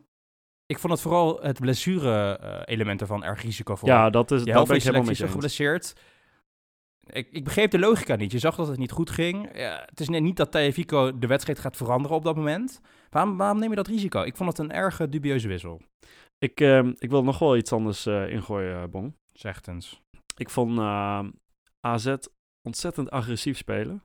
ik 0.73 0.79
vond 0.79 0.93
het 0.93 1.01
vooral 1.01 1.41
het 1.41 1.59
blessure-element 1.59 3.01
ervan 3.01 3.23
erg 3.23 3.41
risicovol. 3.41 3.89
Ja, 3.89 4.09
dat 4.09 4.31
is 4.31 4.43
Je 4.43 4.51
dat 4.53 4.67
ben 4.67 4.75
ik 4.75 4.83
helemaal 4.83 5.05
met 5.05 5.17
je 5.17 5.23
eens. 5.23 5.31
geblesseerd. 5.31 5.93
Ik, 7.05 7.27
ik 7.31 7.43
begreep 7.43 7.71
de 7.71 7.79
logica 7.79 8.15
niet. 8.15 8.31
Je 8.31 8.39
zag 8.39 8.55
dat 8.55 8.67
het 8.67 8.77
niet 8.77 8.91
goed 8.91 9.09
ging. 9.09 9.57
Ja, 9.57 9.83
het 9.85 9.99
is 9.99 10.09
net 10.09 10.21
niet 10.21 10.37
dat 10.37 10.51
Tagliafico 10.51 11.17
de 11.17 11.27
wedstrijd 11.27 11.59
gaat 11.59 11.77
veranderen 11.77 12.17
op 12.17 12.23
dat 12.23 12.35
moment. 12.35 12.79
Waarom, 13.09 13.37
waarom 13.37 13.59
neem 13.59 13.69
je 13.69 13.75
dat 13.75 13.87
risico? 13.87 14.21
Ik 14.21 14.35
vond 14.37 14.49
het 14.49 14.57
een 14.59 14.71
erg 14.71 14.99
eh, 14.99 15.07
dubieuze 15.09 15.47
wissel. 15.47 15.81
Ik, 16.37 16.59
ehm, 16.59 16.93
ik 16.97 17.09
wil 17.09 17.23
nog 17.23 17.39
wel 17.39 17.57
iets 17.57 17.71
anders 17.71 18.05
eh, 18.05 18.29
ingooien, 18.29 18.81
eh, 18.81 18.87
Bon. 18.89 19.15
Zegt 19.33 19.67
eens. 19.67 20.01
Ik 20.37 20.49
vond 20.49 20.79
AZ 21.79 22.15
ontzettend 22.67 23.09
agressief 23.11 23.57
spelen. 23.57 24.03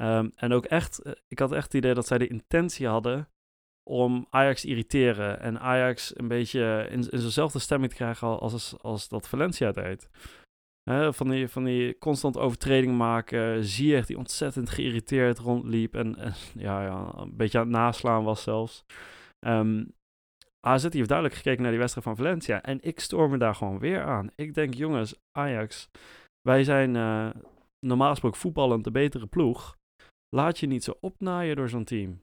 Ehm, 0.00 0.28
en 0.34 0.52
ook 0.52 0.64
echt, 0.64 0.98
eh, 1.02 1.12
ik 1.28 1.38
had 1.38 1.52
echt 1.52 1.64
het 1.64 1.74
idee 1.74 1.94
dat 1.94 2.06
zij 2.06 2.18
de 2.18 2.28
intentie 2.28 2.86
hadden 2.86 3.28
om 3.90 4.26
Ajax 4.30 4.60
te 4.60 4.68
irriteren. 4.68 5.40
En 5.40 5.60
Ajax 5.60 6.18
een 6.18 6.28
beetje 6.28 6.86
in, 6.90 7.10
in 7.10 7.18
zo'nzelfde 7.18 7.58
stemming 7.58 7.90
te 7.90 7.96
krijgen 7.96 8.28
al- 8.28 8.40
als, 8.40 8.74
als 8.80 9.08
dat 9.08 9.28
Valencia 9.28 9.72
deed. 9.72 10.08
Van, 11.10 11.28
die, 11.28 11.48
van 11.48 11.64
die 11.64 11.98
constant 11.98 12.36
overtredingen 12.38 12.96
maken. 12.96 13.64
Ziyech 13.64 14.06
die 14.06 14.18
ontzettend 14.18 14.70
geïrriteerd 14.70 15.38
rondliep. 15.38 15.94
En, 15.94 16.16
en 16.16 16.34
ja, 16.66 16.82
ja, 16.84 17.12
een 17.16 17.36
beetje 17.36 17.58
aan 17.58 17.64
het 17.64 17.76
naslaan 17.76 18.24
was 18.24 18.42
zelfs. 18.42 18.84
Ehm 19.46 19.82
AZ 20.66 20.82
heeft 20.82 21.08
duidelijk 21.08 21.36
gekeken 21.36 21.62
naar 21.62 21.70
die 21.70 21.80
wedstrijd 21.80 22.06
van 22.06 22.16
Valencia. 22.16 22.62
En 22.62 22.78
ik 22.82 23.00
stoor 23.00 23.30
me 23.30 23.38
daar 23.38 23.54
gewoon 23.54 23.78
weer 23.78 24.02
aan. 24.02 24.30
Ik 24.34 24.54
denk, 24.54 24.74
jongens, 24.74 25.14
Ajax, 25.38 25.88
wij 26.48 26.64
zijn 26.64 26.96
eh, 26.96 27.30
normaal 27.86 28.10
gesproken 28.10 28.38
voetballend 28.38 28.84
de 28.84 28.90
betere 28.90 29.26
ploeg. 29.26 29.76
Laat 30.36 30.58
je 30.58 30.66
niet 30.66 30.84
zo 30.84 30.94
opnaaien 31.00 31.56
door 31.56 31.68
zo'n 31.68 31.84
team. 31.84 32.20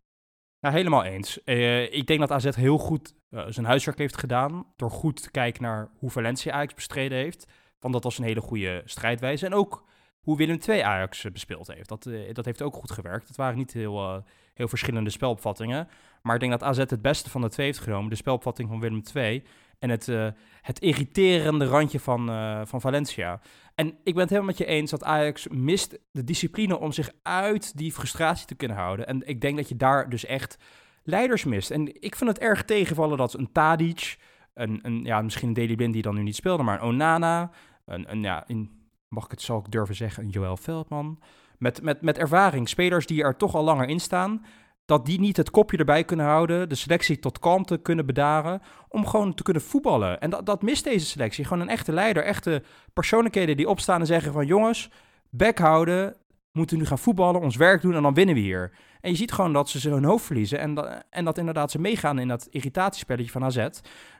Nou, 0.60 0.76
helemaal 0.76 1.04
eens. 1.04 1.44
Eh, 1.44 1.94
ik 1.94 2.08
denk 2.08 2.20
dat 2.20 2.32
AZ 2.32 2.56
heel 2.56 2.78
goed 2.78 3.14
eh, 3.30 3.46
zijn 3.48 3.66
huiswerk 3.66 3.98
heeft 3.98 4.18
gedaan. 4.18 4.66
Door 4.76 4.92
goed 4.92 5.22
te 5.22 5.32
kijken 5.32 5.64
naar 5.64 5.90
hoe 5.98 6.10
Valencia 6.10 6.54
Ajax 6.54 6.74
bestreden 6.74 7.18
heeft. 7.18 7.46
Want 7.80 7.94
dat 7.94 8.04
was 8.04 8.18
een 8.18 8.24
hele 8.24 8.42
goede 8.42 8.82
strijdwijze. 8.86 9.46
En 9.46 9.54
ook 9.54 9.86
hoe 10.22 10.38
Willem 10.38 10.60
II 10.68 10.80
Ajax 10.80 11.26
eh, 11.26 11.32
bespeeld 11.32 11.68
heeft. 11.68 11.90
Dat, 11.90 12.10
dat 12.34 12.46
heeft 12.46 12.62
ook 12.62 12.76
goed 12.76 12.92
gewerkt. 12.92 13.28
Het 13.28 13.38
waren 13.38 13.58
niet 13.58 13.74
heel, 13.74 14.24
heel 14.54 14.68
verschillende 14.68 15.10
spelopvattingen. 15.10 15.88
Maar 16.22 16.34
ik 16.34 16.40
denk 16.40 16.52
dat 16.52 16.64
AZ 16.64 16.78
het 16.78 17.02
beste 17.02 17.30
van 17.30 17.42
de 17.42 17.50
twee 17.50 17.66
heeft 17.66 17.80
genomen. 17.80 18.10
De 18.10 18.16
spelopvatting 18.16 18.70
van 18.70 18.80
Willem 18.80 19.02
II. 19.14 19.44
En 19.80 19.90
het, 19.90 20.08
eh, 20.08 20.28
het 20.62 20.80
irriterende 20.80 21.66
randje 21.66 22.00
van, 22.00 22.30
eh, 22.30 22.62
van 22.64 22.82
Valencia. 22.82 23.40
En 23.76 23.88
ik 23.88 24.14
ben 24.14 24.22
het 24.22 24.30
helemaal 24.30 24.50
met 24.50 24.58
je 24.58 24.66
eens 24.66 24.92
dat 24.92 25.04
Ajax 25.04 25.48
mist 25.48 26.00
de 26.12 26.24
discipline 26.24 26.80
om 26.80 26.92
zich 26.92 27.12
uit 27.24 27.78
die 27.78 27.92
frustratie 27.92 28.46
te 28.46 28.56
kunnen 28.56 28.78
houden. 28.78 29.08
En 29.08 29.28
ik 29.28 29.42
denk 29.42 29.58
dat 29.58 29.70
je 29.70 29.76
daar 29.76 30.10
dus 30.10 30.26
echt 30.26 30.58
leiders 31.04 31.44
mist. 31.44 31.72
En 31.72 32.02
ik 32.02 32.16
vind 32.16 32.30
het 32.30 32.40
erg 32.40 32.66
tegenvallen 32.66 33.18
dat 33.18 33.34
een 33.34 33.52
Tadic, 33.52 34.18
een, 34.54 34.80
een, 34.82 35.04
ja, 35.04 35.22
misschien 35.22 35.48
een 35.48 35.54
Deli 35.54 35.76
Blind 35.76 35.94
die 35.94 36.02
dan 36.02 36.16
nu 36.16 36.22
niet 36.22 36.36
speelde, 36.36 36.64
maar 36.64 36.82
een 36.82 36.88
Onana, 36.88 37.52
een, 37.86 38.12
een 38.12 38.22
ja, 38.22 38.44
in, 38.48 38.72
mag 39.08 39.26
ik 39.26 39.32
het 39.32 39.42
zal 39.42 39.60
ik 39.60 39.72
durven 39.72 39.96
zeggen, 39.96 40.24
een 40.24 40.30
Joël 40.30 40.58
Veldman, 40.58 41.20
met, 41.58 41.82
met, 41.82 42.02
met 42.02 42.18
ervaring, 42.18 42.70
spelers 42.70 43.06
die 43.06 43.24
er 43.24 43.36
toch 43.36 43.56
al 43.56 43.64
langer 43.64 43.88
in 43.88 44.00
staan, 44.00 44.46
dat 44.88 45.06
die 45.06 45.20
niet 45.20 45.38
het 45.38 45.50
kopje 45.50 45.78
erbij 45.78 46.04
kunnen 46.04 46.26
houden, 46.26 46.70
de 46.70 46.76
selectie 46.76 47.20
tot 47.20 47.40
kalmte 47.40 47.78
kunnen 47.78 48.06
bedaren, 48.06 48.62
om 48.90 49.06
gewoon 49.06 49.34
te 49.34 49.44
kunnen 49.44 49.62
voetballen. 49.62 50.20
En 50.20 50.30
dat, 50.30 50.46
dat 50.46 50.62
mist 50.62 50.84
deze 50.84 51.06
selectie. 51.06 51.46
Gewoon 51.46 51.62
een 51.62 51.70
echte 51.70 51.92
leider, 51.92 52.24
echte 52.24 52.64
persoonlijkheden 52.94 53.58
die 53.58 53.70
opstaan 53.70 54.00
en 54.00 54.06
zeggen 54.06 54.34
van 54.34 54.46
jongens, 54.46 54.90
bek 55.30 55.58
houden, 55.60 56.16
moeten 56.52 56.78
nu 56.78 56.86
gaan 56.86 57.00
voetballen, 57.00 57.42
ons 57.42 57.56
werk 57.56 57.82
doen 57.82 57.96
en 57.96 58.02
dan 58.02 58.14
winnen 58.14 58.36
we 58.36 58.42
hier. 58.42 58.72
En 59.02 59.10
je 59.10 59.18
ziet 59.18 59.32
gewoon 59.32 59.54
dat 59.54 59.70
ze 59.70 59.90
hun 59.90 60.04
hoofd 60.04 60.26
verliezen 60.26 60.60
en 60.60 60.74
dat, 60.74 61.04
en 61.10 61.26
dat 61.26 61.38
inderdaad 61.38 61.72
ze 61.72 61.80
meegaan 61.80 62.20
in 62.20 62.28
dat 62.28 62.48
irritatiespelletje 62.50 63.32
van 63.32 63.44
AZ, 63.44 63.68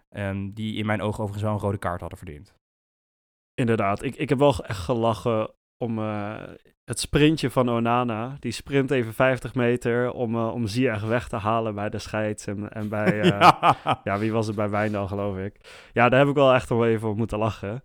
ehm, 0.10 0.50
die 0.54 0.76
in 0.76 0.86
mijn 0.86 1.02
ogen 1.02 1.24
overigens 1.24 1.44
wel 1.44 1.54
een 1.54 1.66
rode 1.66 1.78
kaart 1.78 2.00
hadden 2.00 2.18
verdiend. 2.18 2.54
Inderdaad, 3.54 4.04
ik, 4.04 4.16
ik 4.16 4.30
heb 4.30 4.38
wel 4.38 4.66
echt 4.66 4.80
gelachen 4.80 5.52
om 5.78 6.00
eh, 6.00 6.42
het 6.84 7.00
sprintje 7.00 7.50
van 7.50 7.70
Onana. 7.70 8.36
Die 8.40 8.52
sprint 8.52 8.92
even 8.92 9.14
50 9.14 9.56
meter 9.56 10.12
om, 10.12 10.36
eh 10.36 10.54
om 10.54 10.68
Ziyech 10.68 11.04
weg 11.04 11.28
te 11.28 11.36
halen 11.36 11.76
bij 11.76 11.90
de 11.90 12.00
scheids 12.00 12.48
en, 12.48 12.70
en 12.72 12.90
bij... 12.90 13.20
eh, 13.22 13.30
ja. 13.30 14.00
ja. 14.04 14.18
wie 14.18 14.32
was 14.32 14.48
het 14.48 14.56
bij 14.56 14.70
Wijndal, 14.70 15.08
geloof 15.08 15.38
ik. 15.38 15.88
Ja, 15.94 16.10
daar 16.10 16.20
heb 16.20 16.28
ik 16.30 16.36
wel 16.36 16.54
echt 16.54 16.70
wel 16.70 16.86
even 16.86 17.10
op 17.10 17.18
moeten 17.18 17.38
lachen. 17.38 17.84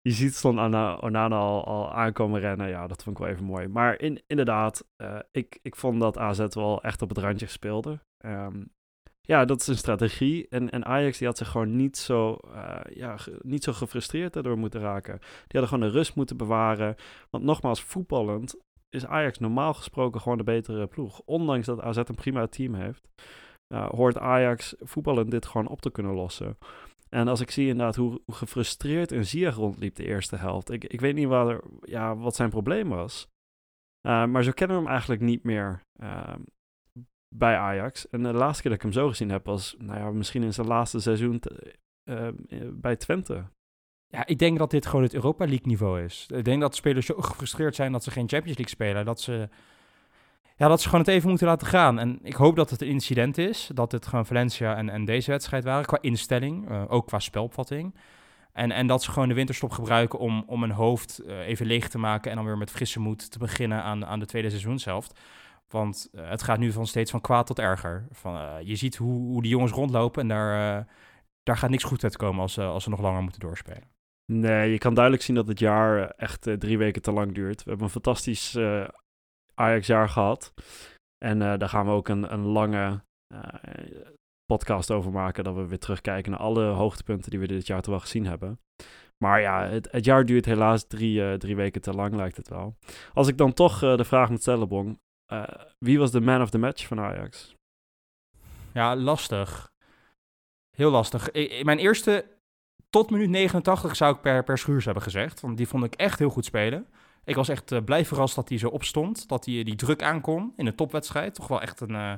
Je 0.00 0.10
ziet 0.10 0.34
stond 0.34 0.58
Ona- 0.58 0.96
Onana 1.00 1.36
al, 1.36 1.64
al 1.64 1.92
aankomen 1.92 2.40
rennen. 2.40 2.68
Ja, 2.68 2.86
dat 2.86 3.02
vond 3.02 3.16
ik 3.18 3.22
wel 3.24 3.32
even 3.32 3.44
mooi. 3.44 3.68
Maar 3.68 4.00
in, 4.00 4.22
inderdaad, 4.26 4.84
ik, 5.30 5.58
ik 5.62 5.76
vond 5.76 6.00
dat 6.00 6.18
AZ 6.18 6.46
wel 6.54 6.82
echt 6.82 7.02
op 7.02 7.08
het 7.08 7.18
randje 7.18 7.46
speelde. 7.46 8.00
Ehm, 8.24 8.62
ja, 9.26 9.44
dat 9.44 9.60
is 9.60 9.66
een 9.66 9.76
strategie. 9.76 10.46
En, 10.48 10.70
en 10.70 10.84
Ajax 10.84 11.18
die 11.18 11.26
had 11.26 11.38
zich 11.38 11.48
gewoon 11.48 11.76
niet 11.76 11.96
zo, 11.96 12.34
eh, 12.34 12.80
ja, 12.94 13.16
niet 13.40 13.64
zo 13.64 13.72
gefrustreerd 13.72 14.32
daardoor 14.32 14.58
moeten 14.58 14.80
raken. 14.80 15.18
Die 15.18 15.60
hadden 15.60 15.68
gewoon 15.68 15.88
de 15.88 15.98
rust 15.98 16.14
moeten 16.14 16.36
bewaren. 16.36 16.94
Want 17.30 17.44
nogmaals, 17.44 17.82
voetballend 17.82 18.56
is 18.90 19.06
Ajax 19.06 19.38
normaal 19.38 19.74
gesproken 19.74 20.20
gewoon 20.20 20.38
de 20.38 20.44
betere 20.44 20.86
ploeg. 20.86 21.20
Ondanks 21.24 21.66
dat 21.66 21.80
AZ 21.80 21.96
een 21.96 22.14
prima 22.14 22.46
team 22.46 22.74
heeft, 22.74 23.08
eh, 23.66 23.88
hoort 23.88 24.18
Ajax 24.18 24.74
voetballend 24.78 25.30
dit 25.30 25.46
gewoon 25.46 25.68
op 25.68 25.80
te 25.80 25.90
kunnen 25.90 26.14
lossen. 26.14 26.58
En 27.08 27.28
als 27.28 27.40
ik 27.40 27.50
zie 27.50 27.68
inderdaad 27.68 27.96
hoe, 27.96 28.20
gefrustreerd 28.26 29.12
een 29.12 29.26
Ziyech 29.26 29.54
rondliep 29.54 29.94
de 29.94 30.04
eerste 30.04 30.36
helft. 30.36 30.70
Ik, 30.70 30.84
ik 30.84 31.00
weet 31.00 31.14
niet 31.14 31.28
waar 31.28 31.48
er, 31.48 31.60
ja, 31.80 32.16
wat 32.16 32.36
zijn 32.36 32.50
probleem 32.50 32.88
was. 32.88 33.28
Uh, 34.06 34.24
maar 34.24 34.42
zo 34.42 34.50
kennen 34.50 34.76
we 34.76 34.82
hem 34.82 34.92
eigenlijk 34.92 35.20
niet 35.20 35.42
meer 35.44 35.82
uh, 36.02 36.34
bij 37.36 37.56
Ajax. 37.56 38.08
En 38.08 38.22
de 38.22 38.32
laatste 38.32 38.62
keer 38.62 38.70
dat 38.70 38.80
ik 38.80 38.86
hem 38.86 39.02
zo 39.02 39.08
gezien 39.08 39.30
heb 39.30 39.46
was 39.46 39.74
nou 39.78 39.98
ja, 39.98 40.10
misschien 40.10 40.42
in 40.42 40.52
zijn 40.52 40.66
laatste 40.66 41.00
seizoen 41.00 41.42
uh, 42.04 42.28
bij 42.72 42.96
Twente. 42.96 43.44
Ja, 44.08 44.26
ik 44.26 44.38
denk 44.38 44.58
dat 44.58 44.70
dit 44.70 44.86
gewoon 44.86 45.02
het 45.02 45.14
Europa 45.14 45.44
League 45.44 45.66
niveau 45.66 46.02
is. 46.02 46.26
Ik 46.34 46.44
denk 46.44 46.60
dat 46.60 46.74
spelers 46.74 47.06
zo 47.06 47.14
gefrustreerd 47.14 47.74
zijn 47.74 47.92
dat 47.92 48.04
ze 48.04 48.10
geen 48.10 48.28
Champions 48.28 48.58
League 48.58 48.74
spelen. 48.74 49.04
Dat 49.04 49.20
ze, 49.20 49.48
ja, 50.56 50.68
dat 50.68 50.80
ze 50.80 50.88
gewoon 50.88 51.04
het 51.04 51.14
even 51.14 51.28
moeten 51.28 51.46
laten 51.46 51.66
gaan. 51.66 51.98
En 51.98 52.18
ik 52.22 52.34
hoop 52.34 52.56
dat 52.56 52.70
het 52.70 52.82
een 52.82 52.88
incident 52.88 53.38
is. 53.38 53.70
Dat 53.74 53.92
het 53.92 54.06
gewoon 54.06 54.26
Valencia 54.26 54.76
en, 54.76 54.88
en 54.88 55.04
deze 55.04 55.30
wedstrijd 55.30 55.64
waren. 55.64 55.86
Qua 55.86 55.98
instelling, 56.00 56.70
uh, 56.70 56.84
ook 56.88 57.06
qua 57.06 57.18
spelopvatting. 57.18 57.94
En, 58.52 58.70
en 58.70 58.86
dat 58.86 59.02
ze 59.02 59.10
gewoon 59.10 59.28
de 59.28 59.34
winterstop 59.34 59.70
gebruiken 59.70 60.18
om, 60.18 60.44
om 60.46 60.60
hun 60.60 60.70
hoofd 60.70 61.22
even 61.26 61.66
leeg 61.66 61.88
te 61.88 61.98
maken. 61.98 62.30
En 62.30 62.36
dan 62.36 62.46
weer 62.46 62.58
met 62.58 62.70
frisse 62.70 63.00
moed 63.00 63.30
te 63.30 63.38
beginnen 63.38 63.82
aan, 63.82 64.06
aan 64.06 64.18
de 64.18 64.26
tweede 64.26 64.48
seizoenshelft. 64.48 65.18
Want 65.74 66.08
uh, 66.12 66.28
het 66.28 66.42
gaat 66.42 66.58
nu 66.58 66.72
van 66.72 66.86
steeds 66.86 67.10
van 67.10 67.20
kwaad 67.20 67.46
tot 67.46 67.58
erger. 67.58 68.06
Van, 68.10 68.34
uh, 68.34 68.56
je 68.62 68.76
ziet 68.76 68.96
hoe, 68.96 69.20
hoe 69.20 69.42
die 69.42 69.50
jongens 69.50 69.72
rondlopen 69.72 70.22
en 70.22 70.28
daar, 70.28 70.78
uh, 70.78 70.84
daar 71.42 71.56
gaat 71.56 71.70
niks 71.70 71.84
goed 71.84 72.04
uitkomen 72.04 72.40
als, 72.40 72.58
als 72.58 72.84
ze 72.84 72.90
nog 72.90 73.00
langer 73.00 73.22
moeten 73.22 73.40
doorspelen. 73.40 73.90
Nee, 74.32 74.70
je 74.70 74.78
kan 74.78 74.94
duidelijk 74.94 75.24
zien 75.24 75.36
dat 75.36 75.48
het 75.48 75.58
jaar 75.58 76.10
echt 76.10 76.42
drie 76.58 76.78
weken 76.78 77.02
te 77.02 77.12
lang 77.12 77.34
duurt. 77.34 77.62
We 77.62 77.68
hebben 77.68 77.86
een 77.86 77.92
fantastisch 77.92 78.58
Ajax-jaar 79.54 80.08
gehad. 80.08 80.54
En 81.18 81.38
daar 81.38 81.68
gaan 81.68 81.86
we 81.86 81.92
ook 81.92 82.08
een, 82.08 82.32
een 82.32 82.44
lange 82.44 83.04
podcast 84.44 84.90
over 84.90 85.12
maken. 85.12 85.44
Dat 85.44 85.54
we 85.54 85.66
weer 85.66 85.78
terugkijken 85.78 86.30
naar 86.30 86.40
alle 86.40 86.64
hoogtepunten 86.64 87.30
die 87.30 87.40
we 87.40 87.46
dit 87.46 87.66
jaar 87.66 87.80
toch 87.80 87.90
wel 87.90 88.00
gezien 88.00 88.26
hebben. 88.26 88.60
Maar 89.24 89.40
ja, 89.40 89.66
het, 89.66 89.88
het 89.92 90.04
jaar 90.04 90.24
duurt 90.24 90.44
helaas 90.44 90.86
drie, 90.86 91.36
drie 91.36 91.56
weken 91.56 91.80
te 91.80 91.92
lang, 91.92 92.14
lijkt 92.14 92.36
het 92.36 92.48
wel. 92.48 92.76
Als 93.12 93.28
ik 93.28 93.38
dan 93.38 93.52
toch 93.52 93.78
de 93.78 94.04
vraag 94.04 94.30
moet 94.30 94.40
stellen, 94.40 94.68
Bong. 94.68 95.02
Wie 95.78 95.98
was 95.98 96.10
de 96.10 96.20
man 96.20 96.42
of 96.42 96.50
the 96.50 96.58
match 96.58 96.86
van 96.86 97.00
Ajax? 97.00 97.54
Ja, 98.72 98.96
lastig. 98.96 99.72
Heel 100.70 100.90
lastig. 100.90 101.32
Mijn 101.62 101.78
eerste 101.78 102.24
tot 102.90 103.10
minuut 103.10 103.28
89 103.28 103.96
zou 103.96 104.14
ik 104.14 104.20
per, 104.20 104.44
per 104.44 104.58
Schuurs 104.58 104.84
hebben 104.84 105.02
gezegd. 105.02 105.40
Want 105.40 105.56
die 105.56 105.68
vond 105.68 105.84
ik 105.84 105.94
echt 105.94 106.18
heel 106.18 106.28
goed 106.28 106.44
spelen. 106.44 106.86
Ik 107.24 107.34
was 107.34 107.48
echt 107.48 107.72
uh, 107.72 107.82
blij 107.84 108.04
verrast 108.04 108.34
dat 108.34 108.48
hij 108.48 108.58
zo 108.58 108.68
opstond. 108.68 109.28
Dat 109.28 109.44
hij 109.44 109.62
die 109.62 109.76
druk 109.76 110.02
aankon 110.02 110.52
in 110.56 110.66
een 110.66 110.74
topwedstrijd. 110.74 111.34
Toch 111.34 111.48
wel 111.48 111.62
echt 111.62 111.80
een, 111.80 111.90
uh, 111.90 112.12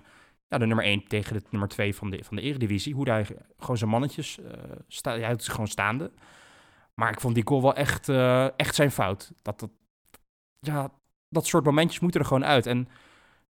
ja, 0.49 0.59
de 0.59 0.67
nummer 0.67 0.85
1 0.85 1.07
tegen 1.09 1.35
de 1.35 1.43
nummer 1.51 1.69
2 1.69 1.95
van 1.95 2.11
de, 2.11 2.25
van 2.25 2.37
de 2.37 2.43
Eredivisie. 2.43 2.95
Hoe 2.95 3.11
hij 3.11 3.27
gewoon 3.59 3.77
zijn 3.77 3.91
mannetjes, 3.91 4.39
uh, 4.39 4.47
sta, 4.89 5.19
hij 5.19 5.35
gewoon 5.39 5.69
staande. 5.69 6.11
Maar 6.95 7.13
ik 7.13 7.21
vond 7.21 7.35
die 7.35 7.47
goal 7.47 7.63
wel 7.63 7.75
echt, 7.75 8.09
echt 8.57 8.75
zijn 8.75 8.91
fout. 8.91 9.33
Dat, 9.43 9.61
dat, 9.61 9.71
ja, 10.61 10.91
dat 11.37 11.47
soort 11.47 11.65
momentjes 11.65 12.01
moeten 12.01 12.21
er 12.21 12.27
gewoon 12.27 12.45
uit. 12.45 12.67
En 12.67 12.89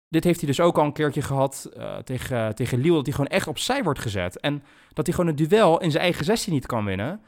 dit 0.09 0.23
heeft 0.23 0.39
hij 0.39 0.47
dus 0.47 0.59
ook 0.59 0.77
al 0.77 0.85
een 0.85 0.93
keertje 0.93 1.21
gehad 1.21 1.69
uh, 1.77 1.97
tegen, 1.97 2.55
tegen 2.55 2.79
Lille, 2.79 2.95
dat 2.95 3.05
hij 3.05 3.13
gewoon 3.13 3.29
echt 3.29 3.47
opzij 3.47 3.83
wordt 3.83 3.99
gezet. 3.99 4.39
En 4.39 4.63
dat 4.93 5.05
hij 5.05 5.15
gewoon 5.15 5.29
een 5.29 5.47
duel 5.47 5.81
in 5.81 5.91
zijn 5.91 6.03
eigen 6.03 6.25
16 6.25 6.53
niet 6.53 6.65
kan 6.65 6.85
winnen. 6.85 7.21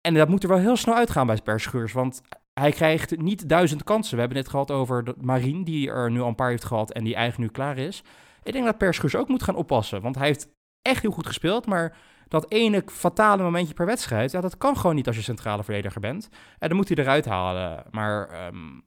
En 0.00 0.14
dat 0.14 0.28
moet 0.28 0.42
er 0.42 0.48
wel 0.48 0.58
heel 0.58 0.76
snel 0.76 0.94
uitgaan 0.94 1.26
bij 1.26 1.40
Perschuurs, 1.42 1.92
want 1.92 2.22
hij 2.60 2.72
krijgt 2.72 3.16
niet 3.16 3.48
duizend 3.48 3.84
kansen. 3.84 4.14
We 4.14 4.20
hebben 4.20 4.38
het 4.38 4.48
gehad 4.48 4.70
over 4.70 5.14
Marien, 5.20 5.64
die 5.64 5.90
er 5.90 6.10
nu 6.10 6.20
al 6.20 6.28
een 6.28 6.34
paar 6.34 6.50
heeft 6.50 6.64
gehad 6.64 6.92
en 6.92 7.04
die 7.04 7.14
eigenlijk 7.14 7.50
nu 7.50 7.56
klaar 7.56 7.78
is. 7.78 8.02
Ik 8.42 8.52
denk 8.52 8.64
dat 8.64 8.78
Perschuurs 8.78 9.16
ook 9.16 9.28
moet 9.28 9.42
gaan 9.42 9.54
oppassen, 9.54 10.00
want 10.00 10.16
hij 10.16 10.26
heeft 10.26 10.48
echt 10.82 11.02
heel 11.02 11.10
goed 11.10 11.26
gespeeld, 11.26 11.66
maar 11.66 11.96
dat 12.28 12.50
ene 12.50 12.82
fatale 12.86 13.42
momentje 13.42 13.74
per 13.74 13.86
wedstrijd, 13.86 14.30
ja, 14.30 14.40
dat 14.40 14.56
kan 14.56 14.76
gewoon 14.76 14.94
niet 14.94 15.06
als 15.06 15.16
je 15.16 15.22
centrale 15.22 15.64
verdediger 15.64 16.00
bent. 16.00 16.28
En 16.58 16.68
dan 16.68 16.76
moet 16.76 16.88
hij 16.88 16.96
eruit 16.96 17.24
halen. 17.24 17.84
Maar 17.90 18.28
ehm, 18.28 18.80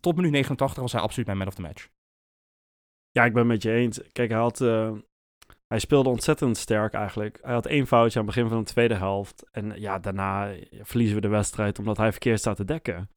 tot 0.00 0.16
minuut 0.16 0.30
89 0.32 0.82
was 0.82 0.92
hij 0.92 1.00
absoluut 1.00 1.26
mijn 1.26 1.38
man 1.38 1.46
of 1.46 1.54
the 1.54 1.62
match. 1.62 1.88
Ja, 3.10 3.24
ik 3.24 3.32
ben 3.32 3.42
het 3.42 3.50
met 3.52 3.62
je 3.62 3.72
eens. 3.72 4.00
Kijk, 4.12 4.30
hij 4.30 4.38
had... 4.40 4.60
eh, 4.60 4.92
hij 5.66 5.78
speelde 5.78 6.08
ontzettend 6.08 6.56
sterk 6.56 6.92
eigenlijk. 6.92 7.38
Hij 7.42 7.52
had 7.54 7.66
één 7.66 7.86
foutje 7.86 8.18
aan 8.18 8.26
het 8.26 8.34
begin 8.34 8.50
van 8.50 8.58
de 8.58 8.64
tweede 8.70 8.94
helft. 8.94 9.44
En 9.50 9.80
ja, 9.80 9.98
daarna 9.98 10.52
verliezen 10.80 11.14
we 11.14 11.20
de 11.20 11.28
wedstrijd 11.28 11.78
omdat 11.78 11.96
hij 11.96 12.10
verkeerd 12.10 12.38
staat 12.38 12.56
te 12.56 12.64
dekken. 12.64 13.10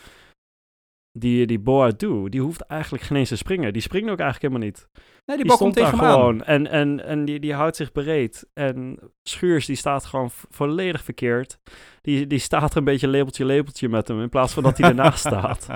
Die, 1.11 1.45
die 1.47 1.59
Boadu, 1.59 2.29
die 2.29 2.41
hoeft 2.41 2.61
eigenlijk 2.61 3.03
geen 3.03 3.17
eens 3.17 3.29
te 3.29 3.35
springen. 3.35 3.73
Die 3.73 3.81
springt 3.81 4.09
ook 4.09 4.19
eigenlijk 4.19 4.53
helemaal 4.53 4.67
niet. 4.71 4.87
Nee, 5.25 5.37
die, 5.37 5.45
Die 5.45 5.57
komt 5.57 5.73
stond 5.73 5.75
daar 5.75 5.85
gewoon. 6.09 6.43
En, 6.43 6.67
en, 6.67 7.03
en 7.05 7.25
die, 7.25 7.39
die 7.39 7.53
houdt 7.53 7.75
zich 7.75 7.91
bereed. 7.91 8.47
En 8.53 8.99
Schuurs, 9.23 9.65
die 9.65 9.75
staat 9.75 10.05
gewoon 10.05 10.29
volledig 10.31 11.03
verkeerd. 11.03 11.59
Die, 12.01 12.27
die 12.27 12.39
staat 12.39 12.71
er 12.71 12.77
een 12.77 12.83
beetje 12.83 13.07
lepeltje, 13.07 13.45
lepeltje 13.45 13.89
met 13.89 14.07
hem. 14.07 14.21
In 14.21 14.29
plaats 14.29 14.53
van 14.53 14.63
dat 14.63 14.77
hij 14.77 14.89
ernaast 14.93 15.19
staat. 15.19 15.67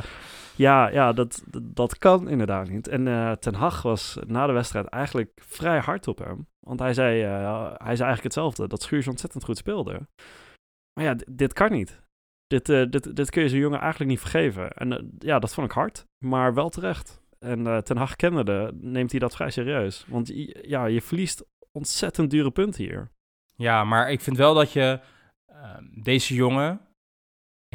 Ja, 0.56 0.88
ja 0.88 1.14
dat, 1.14 1.44
dat, 1.62 1.98
kan 1.98 2.30
inderdaad 2.30 2.70
niet. 2.70 2.88
En 2.88 3.08
eh, 3.08 3.32
Ten 3.32 3.54
Hag 3.54 3.82
was 3.82 4.18
na 4.28 4.48
de 4.48 4.54
wedstrijd 4.54 4.86
eigenlijk 4.86 5.32
vrij 5.36 5.80
hard 5.80 6.08
op 6.08 6.18
hem. 6.18 6.48
Want 6.60 6.80
hij 6.80 6.94
zei, 6.94 7.22
eh, 7.22 7.64
hij 7.64 7.96
zei 7.96 8.08
eigenlijk 8.10 8.24
hetzelfde. 8.24 8.68
Dat 8.68 8.82
Schuurs 8.82 9.08
ontzettend 9.08 9.44
goed 9.44 9.58
speelde. 9.58 10.08
Maar 10.94 11.06
ja, 11.06 11.16
dit 11.30 11.54
kan 11.54 11.72
niet. 11.72 12.02
Dit, 12.48 12.70
eh, 12.70 12.86
dit, 12.90 13.16
dit 13.16 13.30
kun 13.30 13.42
je 13.42 13.50
zo'n 13.50 13.60
jongen 13.60 13.80
eigenlijk 13.80 14.10
niet 14.10 14.20
vergeven. 14.20 14.72
En 14.72 15.12
ja, 15.20 15.40
dat 15.40 15.54
vond 15.54 15.68
ik 15.68 15.74
hard. 15.74 16.06
Maar 16.18 16.54
wel 16.54 16.70
terecht. 16.70 17.22
En 17.40 17.84
Ten 17.84 17.98
Hag 17.98 18.16
kennende 18.16 18.72
neemt 18.76 19.12
hij 19.12 19.20
dat 19.20 19.36
vrij 19.36 19.50
serieus. 19.50 20.06
Want 20.08 20.32
ja, 20.62 20.86
je 20.86 21.02
verliest 21.02 21.46
ontzettend 21.72 22.30
dure 22.30 22.52
punten 22.52 22.84
hier. 22.84 23.12
Ja, 23.56 23.84
maar 23.84 24.12
ik 24.12 24.22
vind 24.22 24.38
wel 24.38 24.54
dat 24.54 24.72
je... 24.72 25.00
ehm, 25.46 25.84
deze 26.02 26.34
jongen 26.34 26.82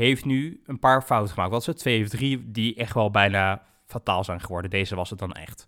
heeft 0.04 0.24
nu 0.24 0.62
een 0.64 0.78
paar 0.78 1.02
fouten 1.02 1.34
gemaakt. 1.34 1.52
Wat 1.52 1.68
is? 1.68 1.74
Twee 1.74 2.02
of 2.02 2.08
drie 2.08 2.50
die 2.50 2.74
echt 2.74 2.94
wel 2.94 3.10
bijna 3.10 3.62
fataal 3.86 4.24
zijn 4.24 4.40
geworden. 4.40 4.70
Deze 4.70 4.94
was 4.94 5.10
het 5.10 5.18
dan 5.18 5.32
echt. 5.32 5.66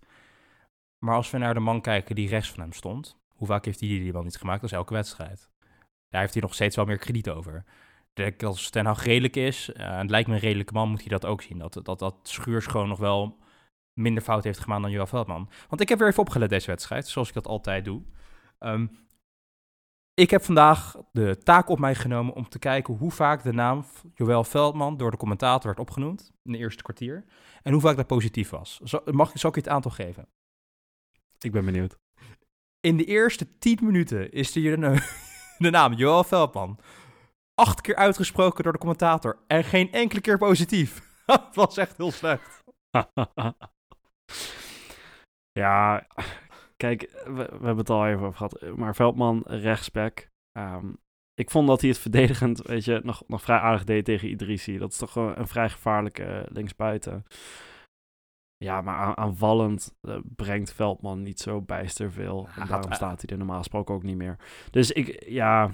Maar 0.97 1.15
als 1.15 1.31
we 1.31 1.37
naar 1.37 1.53
de 1.53 1.59
man 1.59 1.81
kijken 1.81 2.15
die 2.15 2.29
rechts 2.29 2.49
van 2.51 2.59
hem 2.59 2.73
stond... 2.73 3.17
Hoe 3.39 3.47
vaak 3.47 3.65
heeft 3.65 3.79
hij 3.79 3.89
die 3.89 4.11
wel 4.11 4.23
niet 4.23 4.37
gemaakt? 4.37 4.61
Dat 4.61 4.69
is 4.69 4.75
elke 4.77 4.93
wedstrijd. 4.93 5.49
Daar 6.09 6.21
heeft 6.21 6.33
hij 6.33 6.41
nog 6.41 6.53
steeds 6.53 6.75
wel 6.75 6.85
meer 6.85 6.97
krediet 6.97 7.29
over. 7.29 7.63
Als 8.39 8.69
Ten 8.69 8.85
Hag 8.85 9.03
redelijk 9.03 9.35
is, 9.35 9.71
en 9.71 9.97
het 9.97 10.09
lijkt 10.09 10.27
me 10.27 10.33
een 10.33 10.39
redelijke 10.39 10.73
man, 10.73 10.89
moet 10.89 10.99
hij 10.99 11.09
dat 11.09 11.25
ook 11.25 11.41
zien. 11.41 11.57
Dat, 11.57 11.79
dat, 11.83 11.99
dat 11.99 12.15
Schuurs 12.23 12.67
nog 12.67 12.99
wel 12.99 13.37
minder 13.93 14.23
fout 14.23 14.43
heeft 14.43 14.59
gemaakt 14.59 14.81
dan 14.81 14.91
Johan 14.91 15.07
Veldman. 15.07 15.49
Want 15.69 15.81
ik 15.81 15.89
heb 15.89 15.99
weer 15.99 16.07
even 16.07 16.21
opgelet 16.21 16.49
deze 16.49 16.67
wedstrijd, 16.67 17.07
zoals 17.07 17.27
ik 17.27 17.33
dat 17.33 17.47
altijd 17.47 17.85
doe. 17.85 18.01
Ehm, 18.59 18.87
ik 20.19 20.29
heb 20.29 20.43
vandaag 20.43 20.95
de 21.11 21.37
taak 21.43 21.69
op 21.69 21.79
mij 21.79 21.95
genomen 21.95 22.33
om 22.33 22.49
te 22.49 22.59
kijken 22.59 22.93
hoe 22.93 23.11
vaak 23.11 23.43
de 23.43 23.53
naam 23.53 23.85
Joël 24.13 24.43
Veldman 24.43 24.97
door 24.97 25.11
de 25.11 25.17
commentator 25.17 25.65
werd 25.65 25.79
opgenoemd 25.79 26.31
in 26.43 26.51
de 26.51 26.57
eerste 26.57 26.83
kwartier. 26.83 27.25
En 27.63 27.71
hoe 27.71 27.81
vaak 27.81 27.95
dat 27.95 28.07
positief 28.07 28.49
was. 28.49 28.79
Zal, 28.83 29.01
mag, 29.05 29.31
zal 29.33 29.49
ik 29.49 29.55
je 29.55 29.61
het 29.61 29.69
aantal 29.69 29.91
geven? 29.91 30.27
Ik 31.39 31.51
ben 31.51 31.65
benieuwd. 31.65 31.97
In 32.79 32.97
de 32.97 33.05
eerste 33.05 33.57
10 33.57 33.79
minuten 33.81 34.31
is 34.31 34.51
de, 34.51 34.61
de 35.57 35.69
naam 35.69 35.93
Joël 35.93 36.23
Veldman 36.23 36.79
acht 37.55 37.81
keer 37.81 37.95
uitgesproken 37.95 38.63
door 38.63 38.73
de 38.73 38.79
commentator. 38.79 39.39
En 39.47 39.63
geen 39.63 39.91
enkele 39.91 40.21
keer 40.21 40.37
positief. 40.37 41.01
dat 41.25 41.55
was 41.55 41.77
echt 41.77 41.97
heel 41.97 42.11
slecht. 42.11 42.63
ja, 45.61 46.07
kijk, 46.79 47.01
we, 47.25 47.31
we 47.33 47.41
hebben 47.65 47.77
het 47.77 47.89
al 47.89 48.07
even 48.07 48.19
over 48.25 48.33
gehad. 48.37 48.77
Maar 48.77 48.95
Veldman, 48.95 49.43
rechtsback. 49.47 50.27
Ehm, 50.51 50.87
ik 51.33 51.49
vond 51.51 51.67
dat 51.67 51.81
hij 51.81 51.89
het 51.89 51.99
verdedigend, 51.99 52.61
weet 52.67 52.85
je, 52.85 53.01
nog, 53.03 53.23
nog 53.27 53.41
vrij 53.41 53.57
aardig 53.57 53.83
deed 53.83 54.05
tegen 54.05 54.29
Idrissi. 54.29 54.77
Dat 54.77 54.91
is 54.91 54.97
toch 54.97 55.15
een 55.15 55.47
vrij 55.47 55.69
gevaarlijke 55.69 56.23
eh, 56.23 56.41
linksbuiten. 56.51 57.23
Ja, 58.57 58.81
maar 58.81 58.95
aan- 58.95 59.17
aanvallend 59.17 59.95
eh, 60.01 60.17
brengt 60.35 60.73
Veldman 60.73 61.23
niet 61.23 61.39
zo 61.39 61.61
bijster 61.61 62.11
veel. 62.11 62.47
En 62.55 62.67
daarom 62.67 62.89
eh, 62.89 62.95
staat 62.95 63.21
hij 63.21 63.29
er 63.29 63.37
normaal 63.37 63.57
gesproken 63.57 63.95
ook 63.95 64.03
niet 64.03 64.17
meer. 64.17 64.35
Dus 64.71 64.91
ik, 64.91 65.23
ja, 65.27 65.71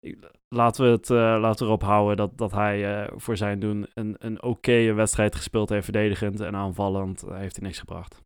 ik- 0.00 0.30
laten 0.54 0.84
we 0.84 0.90
het 0.90 1.10
eh, 1.10 1.16
laten 1.16 1.58
we 1.58 1.64
erop 1.72 1.82
houden 1.82 2.16
dat, 2.16 2.38
dat 2.38 2.52
hij 2.52 3.02
eh, 3.04 3.12
voor 3.16 3.36
zijn 3.36 3.58
doen 3.60 3.86
een, 3.94 4.16
een 4.18 4.42
oké 4.42 4.92
wedstrijd 4.92 5.34
gespeeld 5.34 5.68
heeft, 5.68 5.84
verdedigend 5.84 6.40
en 6.40 6.54
aanvallend 6.56 7.22
eh, 7.22 7.36
heeft 7.36 7.56
hij 7.56 7.64
niks 7.64 7.78
gebracht. 7.78 8.20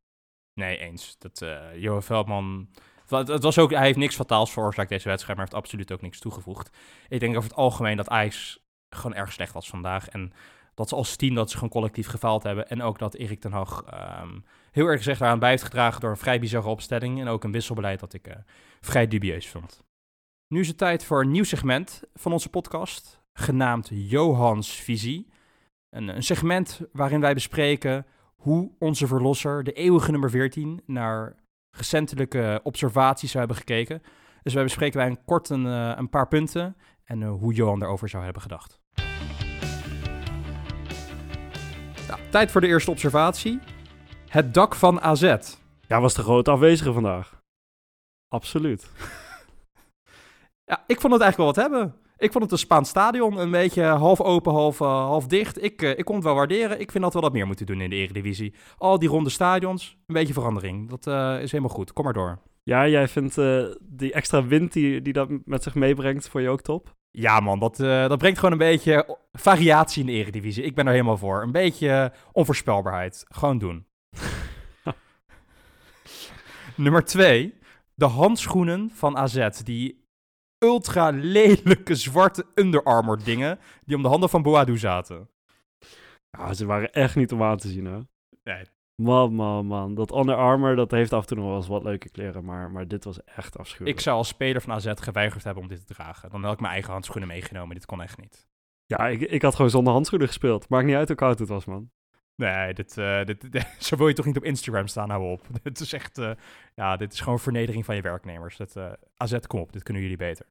Nee, 0.55 0.79
eens. 0.79 1.19
Dat, 1.19 1.43
eh 1.43 1.77
Johan 1.77 2.03
Veldman... 2.03 2.69
Het 3.09 3.43
was 3.43 3.59
ook, 3.59 3.71
hij 3.71 3.85
heeft 3.85 3.99
niks 3.99 4.15
fataals 4.15 4.53
veroorzaakt 4.53 4.89
deze 4.89 5.09
wedstrijd, 5.09 5.37
maar 5.37 5.47
heeft 5.47 5.59
absoluut 5.59 5.93
ook 5.93 6.01
niks 6.01 6.19
toegevoegd. 6.19 6.71
Ik 7.09 7.21
denk 7.21 7.37
over 7.37 7.49
het 7.49 7.59
algemeen 7.59 7.97
dat 7.97 8.09
Ajax 8.09 8.63
gewoon 8.91 9.17
erg 9.17 9.33
slecht 9.33 9.53
was 9.53 9.69
vandaag. 9.69 10.09
En 10.09 10.33
dat 10.75 10.89
ze 10.89 10.95
als 10.95 11.17
team 11.17 11.35
dat 11.35 11.51
ze 11.51 11.55
gewoon 11.55 11.71
collectief 11.71 12.07
gefaald 12.07 12.43
hebben. 12.43 12.69
En 12.69 12.83
ook 12.83 12.99
dat 12.99 13.15
Erik 13.15 13.41
ten 13.41 13.53
Hag 13.53 13.85
ehm, 13.85 14.39
heel 14.71 14.87
erg 14.87 14.99
gezegd 14.99 15.19
daaraan 15.19 15.39
bij 15.39 15.51
heeft 15.51 15.63
gedragen 15.63 16.01
door 16.01 16.11
een 16.11 16.17
vrij 16.17 16.41
bizarre 16.41 16.69
opstelling. 16.69 17.21
En 17.21 17.29
ook 17.29 17.45
een 17.45 17.53
wisselbeleid 17.53 18.01
dat 18.01 18.13
ik 18.13 18.27
eh, 18.27 18.37
vrij 18.81 19.09
dubieus 19.09 19.49
vond. 19.49 19.85
Nu 20.49 20.61
is 20.61 20.69
het 20.69 20.79
tijd 20.79 21.05
voor 21.05 21.21
een 21.21 21.31
nieuw 21.31 21.45
segment 21.45 22.03
van 22.15 22.33
onze 22.33 22.49
podcast, 22.49 23.23
genaamd 23.33 23.91
Johans 23.93 24.71
Visie. 24.71 25.29
Een, 25.91 26.09
een 26.09 26.23
segment 26.23 26.81
waarin 26.93 27.21
wij 27.21 27.35
bespreken 27.35 28.07
hoe 28.43 28.71
onze 28.79 29.07
verlosser, 29.07 29.65
de 29.65 29.73
eeuwige 29.73 30.11
nummer 30.11 30.31
14, 30.31 30.83
naar 30.87 31.35
recentelijke 31.71 32.61
observaties 32.63 33.31
zou 33.31 33.39
hebben 33.39 33.57
gekeken. 33.57 34.03
Dus 34.43 34.55
wij 34.55 34.63
bespreken 34.63 34.99
wij 34.99 35.09
een 35.09 35.25
kort 35.25 35.49
een, 35.49 35.67
eh, 35.67 35.93
een 35.97 36.11
paar 36.11 36.29
punten 36.29 36.77
en 37.05 37.23
eh, 37.23 37.31
hoe 37.31 37.55
Johan 37.55 37.79
daarover 37.79 38.09
zou 38.09 38.25
hebben 38.25 38.43
gedacht. 38.43 38.81
Nou, 42.09 42.21
tijd 42.31 42.51
voor 42.51 42.61
de 42.61 42.67
eerste 42.67 42.91
observatie. 42.91 43.61
Het 44.29 44.55
dak 44.55 44.75
van 44.75 45.01
AZ. 45.01 45.37
Ja, 45.87 46.01
was 46.01 46.15
de 46.15 46.23
grote 46.23 46.51
afwezige 46.51 46.93
vandaag. 46.93 47.41
Absoluut. 48.29 48.91
Ja, 50.65 50.85
ik 50.87 51.01
vond 51.01 51.13
het 51.13 51.23
eigenlijk 51.23 51.37
wel 51.37 51.47
wat 51.47 51.73
hebben. 51.73 52.02
Ik 52.23 52.33
vond 52.33 52.45
het 52.45 52.53
een 52.53 52.59
Spaans 52.59 52.89
stadion, 52.89 53.39
een 53.39 53.51
beetje 53.51 53.83
half 53.83 54.21
open, 54.21 54.53
half, 54.53 54.81
eh, 54.81 54.87
half 54.87 55.27
dicht. 55.27 55.63
Ik, 55.63 55.83
eh, 55.83 55.99
ik 55.99 56.05
kon 56.05 56.15
het 56.15 56.25
wel 56.25 56.35
waarderen. 56.35 56.81
Ik 56.81 56.91
vind 56.91 57.05
dat 57.05 57.15
we 57.15 57.21
wat 57.21 57.33
meer 57.33 57.47
moeten 57.47 57.67
doen 57.67 57.81
in 57.81 57.91
de 57.91 57.97
Eredivisie. 57.97 58.55
Al 58.79 58.99
die 58.99 59.09
ronde 59.09 59.31
stadions, 59.31 59.97
een 60.07 60.15
beetje 60.15 60.33
verandering. 60.33 60.89
Dat 60.89 61.07
eh, 61.07 61.43
is 61.43 61.51
helemaal 61.51 61.75
goed. 61.75 61.93
Kom 61.93 62.05
maar 62.05 62.13
door. 62.13 62.39
Ja, 62.63 62.89
jij 62.89 63.09
vindt 63.09 63.35
die 63.81 64.13
extra 64.13 64.47
wind 64.47 64.73
die, 64.73 65.03
die 65.03 65.13
dat 65.13 65.29
met 65.45 65.63
zich 65.63 65.75
meebrengt 65.75 66.29
voor 66.29 66.41
je 66.41 66.49
ook 66.49 66.61
top? 66.61 66.95
Ja 67.11 67.41
man, 67.41 67.59
dat, 67.59 67.77
dat 67.77 68.19
brengt 68.19 68.39
gewoon 68.39 68.53
een 68.53 68.59
beetje 68.59 69.19
variatie 69.33 70.01
in 70.01 70.07
de 70.07 70.13
Eredivisie. 70.13 70.65
Ik 70.65 70.75
ben 70.75 70.87
er 70.87 70.93
helemaal 70.93 71.17
voor. 71.17 71.43
Een 71.43 71.53
beetje 71.53 72.13
onvoorspelbaarheid. 72.33 73.25
Gewoon 73.29 73.59
doen. 73.59 73.87
Nummer 76.77 77.05
twee. 77.05 77.55
De 77.95 78.07
handschoenen 78.07 78.91
van 78.95 79.17
AZ. 79.17 79.49
Die 79.65 80.02
ultra 80.63 81.11
lelijke 81.11 81.95
zwarte 81.95 82.47
Under 82.55 82.83
Armour 82.83 83.25
dingen 83.25 83.59
die 83.85 83.97
om 83.97 84.03
de 84.03 84.09
handen 84.09 84.29
van 84.29 84.43
Boadu 84.43 84.79
zaten. 84.79 85.29
Ja, 86.31 86.55
ze 86.55 86.67
waren 86.67 86.93
echt 86.93 87.17
niet 87.17 87.33
om 87.33 87.43
aan 87.43 87.57
te 87.57 87.69
zien, 87.69 87.85
hè? 87.85 87.99
Nee. 88.43 88.65
Man, 88.95 89.35
man, 89.35 89.67
man. 89.67 89.95
Dat 89.95 90.15
Under 90.15 90.35
Armour, 90.35 90.77
dat 90.77 90.91
heeft 90.91 91.13
af 91.13 91.21
en 91.21 91.27
toe 91.27 91.37
nog 91.37 91.47
wel 91.47 91.57
eens 91.57 91.67
wat 91.67 91.83
leuke 91.83 92.09
kleren, 92.09 92.45
maar, 92.45 92.71
maar 92.71 92.89
dit 92.89 93.05
was 93.05 93.25
echt 93.25 93.59
afschuwelijk. 93.59 93.97
Ik 93.97 94.05
zou 94.05 94.17
als 94.17 94.29
speler 94.29 94.61
van 94.61 94.73
AZ 94.73 94.93
geweigerd 94.95 95.45
hebben 95.45 95.63
om 95.63 95.69
dit 95.69 95.87
te 95.87 95.95
dragen. 95.95 96.31
Dan 96.31 96.43
had 96.43 96.53
ik 96.53 96.61
mijn 96.61 96.73
eigen 96.73 96.93
handschoenen 96.93 97.29
meegenomen. 97.29 97.75
Dit 97.75 97.87
kon 97.87 98.03
echt 98.03 98.19
niet. 98.19 98.47
Ja, 98.87 99.09
ik, 99.09 99.21
ik 99.21 99.43
had 99.43 99.55
gewoon 99.55 99.71
zonder 99.71 99.93
handschoenen 99.93 100.29
gespeeld. 100.29 100.69
Maakt 100.69 100.87
niet 100.87 100.95
uit 100.95 101.09
hoe 101.09 101.17
koud 101.17 101.39
het 101.39 101.49
was, 101.49 101.65
man. 101.65 101.91
Nee, 102.37 102.75
dit, 102.75 102.99
eh, 102.99 103.25
dit, 103.25 103.41
dit- 103.53 103.77
zo 103.79 103.97
wil 103.97 104.09
je 104.09 104.15
toch 104.15 104.27
niet 104.27 104.37
op 104.37 104.45
Instagram 104.45 104.87
staan, 104.87 105.11
hou 105.11 105.31
op. 105.33 105.47
dit 105.63 105.81
is 105.81 105.93
echt, 105.93 106.19
eh, 106.19 106.31
ja, 106.75 106.97
dit 106.97 107.13
is 107.13 107.21
gewoon 107.21 107.41
vernedering 107.41 107.85
van 107.85 107.95
je 107.97 108.03
werknemers. 108.03 108.57
Dat, 108.57 108.77
eh, 108.77 108.93
AZ, 109.17 109.39
kom 109.47 109.61
op, 109.61 109.73
dit 109.73 109.83
kunnen 109.83 110.03
jullie 110.03 110.17
beter. 110.17 110.47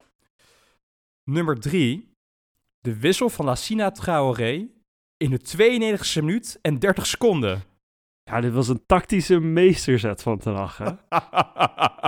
Nummer 1.23 1.59
drie, 1.59 2.13
de 2.79 2.99
wissel 2.99 3.29
van 3.29 3.45
Lassina 3.45 3.91
Traoré 3.91 4.67
in 5.17 5.29
de 5.29 5.39
92e 5.39 6.19
minuut 6.23 6.59
en 6.61 6.79
30 6.79 7.05
seconden. 7.05 7.61
Ja, 8.23 8.41
dit 8.41 8.53
was 8.53 8.67
een 8.67 8.85
tactische 8.85 9.39
meesterzet 9.39 10.21
van 10.21 10.37
Ten 10.37 10.53
Hag, 10.55 10.77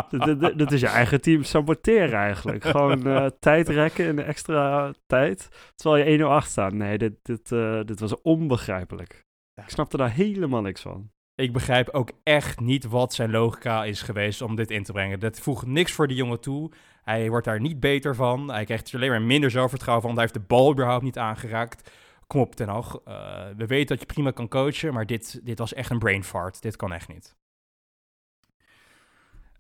dit- 0.10 0.40
dit- 0.40 0.58
Dit 0.58 0.72
is 0.72 0.80
je 0.82 0.88
eigen 0.88 1.22
team 1.22 1.44
saboteren 1.44 2.20
eigenlijk. 2.20 2.64
Gewoon 2.64 3.08
eh, 3.08 3.26
tijd 3.40 3.70
rekken 3.70 4.06
in 4.06 4.16
de 4.16 4.24
extra 4.24 4.94
tijd, 5.06 5.72
terwijl 5.76 6.06
je 6.10 6.18
1-0 6.18 6.22
achter 6.30 6.52
staat. 6.52 6.74
Nee, 6.74 6.98
dit, 6.98 7.14
dit, 7.22 7.50
dit 7.88 8.00
was 8.00 8.22
onbegrijpelijk. 8.22 9.23
Ik 9.56 9.70
snapte 9.70 9.98
daar 9.98 10.12
helemaal 10.12 10.62
niks 10.62 10.82
van. 10.82 11.12
Ik 11.36 11.54
begrijp 11.54 11.89
ook 11.89 12.12
echt 12.24 12.60
niet 12.60 12.84
wat 12.84 13.13
zijn 13.13 13.32
logica 13.32 13.86
is 13.86 14.02
geweest 14.02 14.42
om 14.42 14.56
dit 14.56 14.72
in 14.72 14.84
te 14.84 14.92
brengen. 14.92 15.20
Dat 15.20 15.39
voegt 15.39 15.66
niks 15.66 15.92
voor 15.92 16.08
die 16.08 16.18
jongen 16.18 16.39
toe. 16.39 16.72
Hij 17.04 17.30
wordt 17.30 17.46
daar 17.46 17.60
niet 17.60 17.80
beter 17.80 18.16
van. 18.16 18.52
Hij 18.52 18.66
krijgt 18.66 18.89
er 18.89 18.96
alleen 18.96 19.10
maar 19.10 19.22
minder 19.22 19.52
zelfvertrouwen 19.52 20.06
van. 20.06 20.13
Hij 20.13 20.22
heeft 20.22 20.34
de 20.34 20.39
bal 20.39 20.72
überhaupt 20.72 21.04
niet 21.04 21.18
aangeraakt. 21.18 21.92
Kom 22.28 22.42
op, 22.42 22.56
Ten 22.56 22.68
Hag. 22.68 23.00
Eh, 23.06 23.48
we 23.58 23.66
weten 23.66 23.88
dat 23.88 24.00
je 24.00 24.13
prima 24.13 24.32
kan 24.32 24.48
coachen, 24.48 24.94
maar 24.94 25.06
dit, 25.06 25.39
dit 25.44 25.60
was 25.60 25.74
echt 25.74 25.89
een 25.89 26.00
brain 26.00 26.24
fart. 26.24 26.62
Dit 26.62 26.76
kan 26.76 26.94
echt 26.94 27.08
niet. 27.08 27.36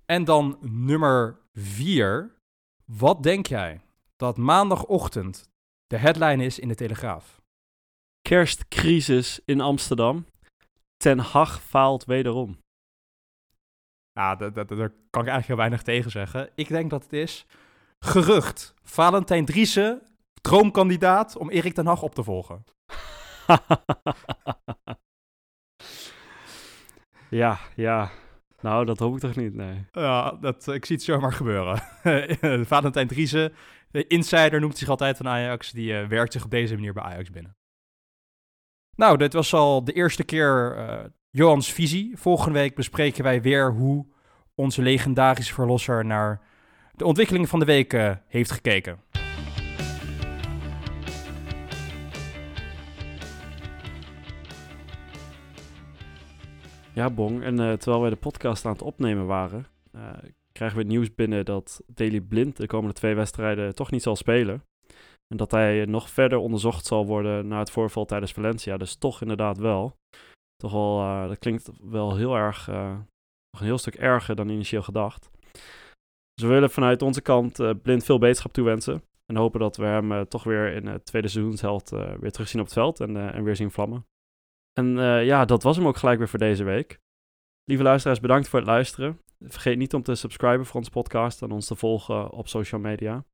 En 0.05 0.23
dan 0.23 0.57
nummer 0.61 1.39
vier. 1.53 2.31
Wat 2.85 3.23
denk 3.23 3.45
jij 3.47 3.81
dat 4.15 4.37
maandagochtend 4.37 5.49
de 5.87 5.97
headline 5.97 6.43
is 6.43 6.59
in 6.59 6.67
de 6.67 6.75
Telegraaf? 6.75 7.42
Kerstcrisis 8.29 9.39
in 9.45 9.61
Amsterdam. 9.61 10.25
Ten 10.97 11.19
Hag 11.19 11.61
faalt 11.61 12.05
wederom. 12.05 12.57
Ja, 14.11 14.35
daar 14.35 14.65
kan 15.09 15.21
ik 15.21 15.29
eigenlijk 15.29 15.47
heel 15.47 15.55
weinig 15.55 15.81
tegen 15.81 16.11
zeggen. 16.11 16.49
Ik 16.55 16.67
denk 16.67 16.89
dat 16.89 17.03
het 17.03 17.13
is 17.13 17.45
gerucht. 17.99 18.73
Valentijn 18.83 19.45
Driessen, 19.45 20.01
droomkandidaat 20.41 21.37
om 21.37 21.49
Erik 21.49 21.73
ten 21.73 21.85
Hag 21.85 22.01
op 22.01 22.15
te 22.15 22.23
volgen. 22.23 22.63
ja, 27.29 27.59
ja. 27.75 28.11
Nou, 28.61 28.85
dat 28.85 28.99
hoop 28.99 29.13
ik 29.13 29.19
toch 29.19 29.35
niet, 29.35 29.53
nee. 29.53 29.85
Ja, 29.91 30.31
dat, 30.31 30.67
ik 30.67 30.85
zie 30.85 30.95
het 30.95 31.05
zomaar 31.05 31.33
gebeuren. 31.33 31.77
Valentijn 32.65 33.07
Driessen, 33.07 33.53
de 33.91 34.07
insider 34.07 34.59
noemt 34.59 34.77
zich 34.77 34.89
altijd 34.89 35.17
van 35.17 35.27
Ajax, 35.27 35.71
die 35.71 35.91
uh, 35.91 36.07
werkt 36.07 36.33
zich 36.33 36.43
op 36.43 36.51
deze 36.51 36.73
manier 36.73 36.93
bij 36.93 37.03
Ajax 37.03 37.29
binnen. 37.29 37.55
Nou, 38.95 39.17
dit 39.17 39.33
was 39.33 39.53
al 39.53 39.83
de 39.83 39.91
eerste 39.91 40.23
keer 40.23 40.75
uh, 40.77 41.03
Johans 41.29 41.71
visie. 41.71 42.17
Volgende 42.17 42.59
week 42.59 42.75
bespreken 42.75 43.23
wij 43.23 43.41
weer 43.41 43.71
hoe 43.71 44.05
onze 44.55 44.81
legendarische 44.81 45.53
verlosser 45.53 46.05
naar 46.05 46.41
de 46.95 47.05
ontwikkeling 47.05 47.49
van 47.49 47.59
de 47.59 47.65
week 47.65 47.93
uh, 47.93 48.15
heeft 48.27 48.51
gekeken. 48.51 48.99
Ja, 56.93 57.09
Bong. 57.09 57.43
En 57.43 57.59
uh, 57.59 57.71
terwijl 57.71 58.01
wij 58.01 58.09
de 58.09 58.15
podcast 58.15 58.65
aan 58.65 58.71
het 58.71 58.81
opnemen 58.81 59.25
waren, 59.25 59.67
krijgen 60.51 60.77
we 60.77 60.83
het 60.83 60.91
nieuws 60.91 61.15
binnen 61.15 61.45
dat 61.45 61.81
Daley 61.87 62.21
Blind 62.21 62.57
de 62.57 62.67
komende 62.67 62.93
twee 62.93 63.15
wedstrijden 63.15 63.75
toch 63.75 63.91
niet 63.91 64.03
zal 64.03 64.15
spelen. 64.15 64.63
En 65.27 65.37
dat 65.37 65.51
hij 65.51 65.85
nog 65.85 66.09
verder 66.09 66.37
onderzocht 66.37 66.85
zal 66.85 67.05
worden 67.05 67.47
naar 67.47 67.59
het 67.59 67.71
voorval 67.71 68.05
tijdens 68.05 68.31
Valencia. 68.31 68.77
Dus 68.77 68.95
toch 68.95 69.21
inderdaad 69.21 69.57
wel. 69.57 69.95
Toch 70.55 70.71
wel, 70.71 71.01
uh, 71.01 71.27
dat 71.27 71.39
klinkt 71.39 71.69
wel 71.81 72.15
heel 72.15 72.35
erg, 72.35 72.67
nog 72.67 73.59
een 73.59 73.65
heel 73.65 73.77
stuk 73.77 73.95
erger 73.95 74.35
dan 74.35 74.49
initieel 74.49 74.81
gedacht. 74.81 75.31
Dus 76.33 76.47
we 76.47 76.53
willen 76.53 76.69
vanuit 76.69 77.01
onze 77.01 77.21
kant 77.21 77.81
Blind 77.81 78.03
veel 78.03 78.17
beterschap 78.17 78.53
toewensen. 78.53 79.03
En 79.25 79.35
hopen 79.35 79.59
dat 79.59 79.77
we 79.77 79.85
hem 79.85 80.27
toch 80.27 80.43
weer 80.43 80.73
in 80.73 80.87
het 80.87 81.05
tweede 81.05 81.27
seizoensheld 81.27 81.89
weer 82.19 82.31
terugzien 82.31 82.59
op 82.59 82.65
het 82.65 82.75
veld 82.75 82.99
en, 82.99 83.33
en 83.33 83.43
weer 83.43 83.55
zien 83.55 83.71
vlammen. 83.71 84.05
En 84.73 84.87
ja, 85.25 85.45
dat 85.45 85.63
was 85.63 85.77
hem 85.77 85.87
ook 85.87 85.97
gelijk 85.97 86.17
weer 86.17 86.29
voor 86.29 86.39
deze 86.39 86.63
week. 86.63 86.99
Lieve 87.63 87.83
luisteraars, 87.83 88.19
bedankt 88.19 88.47
voor 88.47 88.59
het 88.59 88.67
luisteren. 88.67 89.19
Vergeet 89.39 89.77
niet 89.77 89.93
om 89.93 90.03
te 90.03 90.15
subscriben 90.15 90.65
voor 90.65 90.75
onze 90.75 90.91
podcast 90.91 91.41
en 91.41 91.51
ons 91.51 91.67
te 91.67 91.75
volgen 91.75 92.29
op 92.29 92.47
social 92.47 92.81
media. 92.81 93.25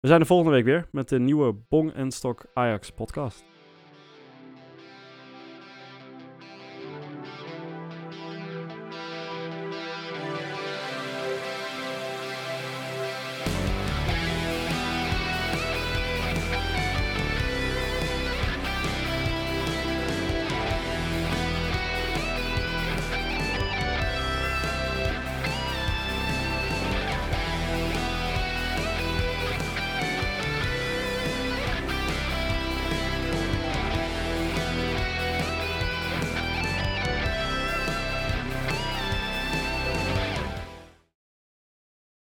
We 0.00 0.08
zijn 0.08 0.20
de 0.20 0.26
volgende 0.26 0.52
week 0.52 0.64
weer 0.64 0.88
met 0.92 1.08
de 1.08 1.18
nieuwe 1.18 1.54
Bong 1.68 1.92
en 1.92 2.10
Stok 2.10 2.46
Ajax 2.54 2.90
podcast. 2.90 3.44